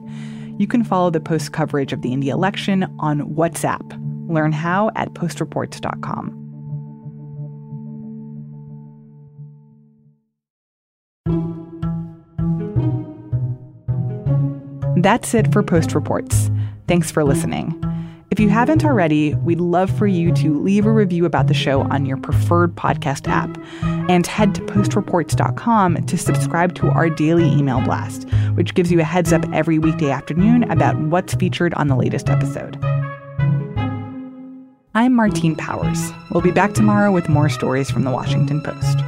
You 0.59 0.67
can 0.67 0.83
follow 0.83 1.09
the 1.09 1.19
Post 1.19 1.53
coverage 1.53 1.93
of 1.93 2.01
the 2.01 2.11
India 2.11 2.33
election 2.33 2.85
on 2.99 3.21
WhatsApp 3.33 4.02
Learn 4.33 4.51
how 4.51 4.91
at 4.95 5.13
postreports.com. 5.13 6.39
That's 14.97 15.33
it 15.33 15.51
for 15.51 15.61
Post 15.63 15.93
Reports. 15.93 16.49
Thanks 16.87 17.11
for 17.11 17.23
listening. 17.23 17.77
If 18.31 18.39
you 18.39 18.49
haven't 18.49 18.83
already, 18.83 19.35
we'd 19.35 19.59
love 19.59 19.95
for 19.95 20.07
you 20.07 20.31
to 20.33 20.59
leave 20.59 20.87
a 20.87 20.91
review 20.91 21.25
about 21.25 21.47
the 21.47 21.53
show 21.53 21.81
on 21.81 22.07
your 22.07 22.17
preferred 22.17 22.73
podcast 22.73 23.27
app 23.27 23.59
and 24.09 24.25
head 24.25 24.55
to 24.55 24.61
postreports.com 24.61 26.05
to 26.05 26.17
subscribe 26.17 26.73
to 26.75 26.87
our 26.87 27.09
daily 27.09 27.45
email 27.45 27.79
blast, 27.81 28.27
which 28.55 28.73
gives 28.73 28.91
you 28.91 28.99
a 28.99 29.03
heads 29.03 29.31
up 29.31 29.45
every 29.53 29.77
weekday 29.77 30.09
afternoon 30.09 30.63
about 30.71 30.97
what's 30.99 31.35
featured 31.35 31.75
on 31.75 31.89
the 31.89 31.95
latest 31.95 32.27
episode. 32.27 32.83
I'm 34.95 35.15
Martine 35.15 35.55
Powers. 35.55 36.11
We'll 36.29 36.43
be 36.43 36.51
back 36.51 36.73
tomorrow 36.73 37.11
with 37.11 37.27
more 37.27 37.49
stories 37.49 37.89
from 37.89 38.03
the 38.03 38.11
Washington 38.11 38.61
Post. 38.61 38.99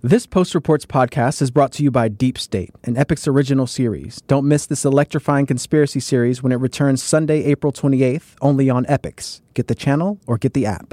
This 0.00 0.26
Post 0.26 0.54
Reports 0.54 0.86
podcast 0.86 1.42
is 1.42 1.50
brought 1.50 1.72
to 1.72 1.82
you 1.82 1.90
by 1.90 2.06
Deep 2.06 2.38
State, 2.38 2.70
an 2.84 2.94
Epix 2.94 3.26
original 3.26 3.66
series. 3.66 4.20
Don't 4.28 4.46
miss 4.46 4.66
this 4.66 4.84
electrifying 4.84 5.46
conspiracy 5.46 5.98
series 5.98 6.40
when 6.40 6.52
it 6.52 6.56
returns 6.56 7.02
Sunday, 7.02 7.42
April 7.46 7.72
28th, 7.72 8.36
only 8.40 8.70
on 8.70 8.84
Epix. 8.84 9.40
Get 9.54 9.66
the 9.66 9.74
channel 9.74 10.20
or 10.28 10.38
get 10.38 10.54
the 10.54 10.66
app. 10.66 10.92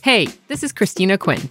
Hey, 0.00 0.28
this 0.48 0.62
is 0.62 0.72
Christina 0.72 1.18
Quinn. 1.18 1.50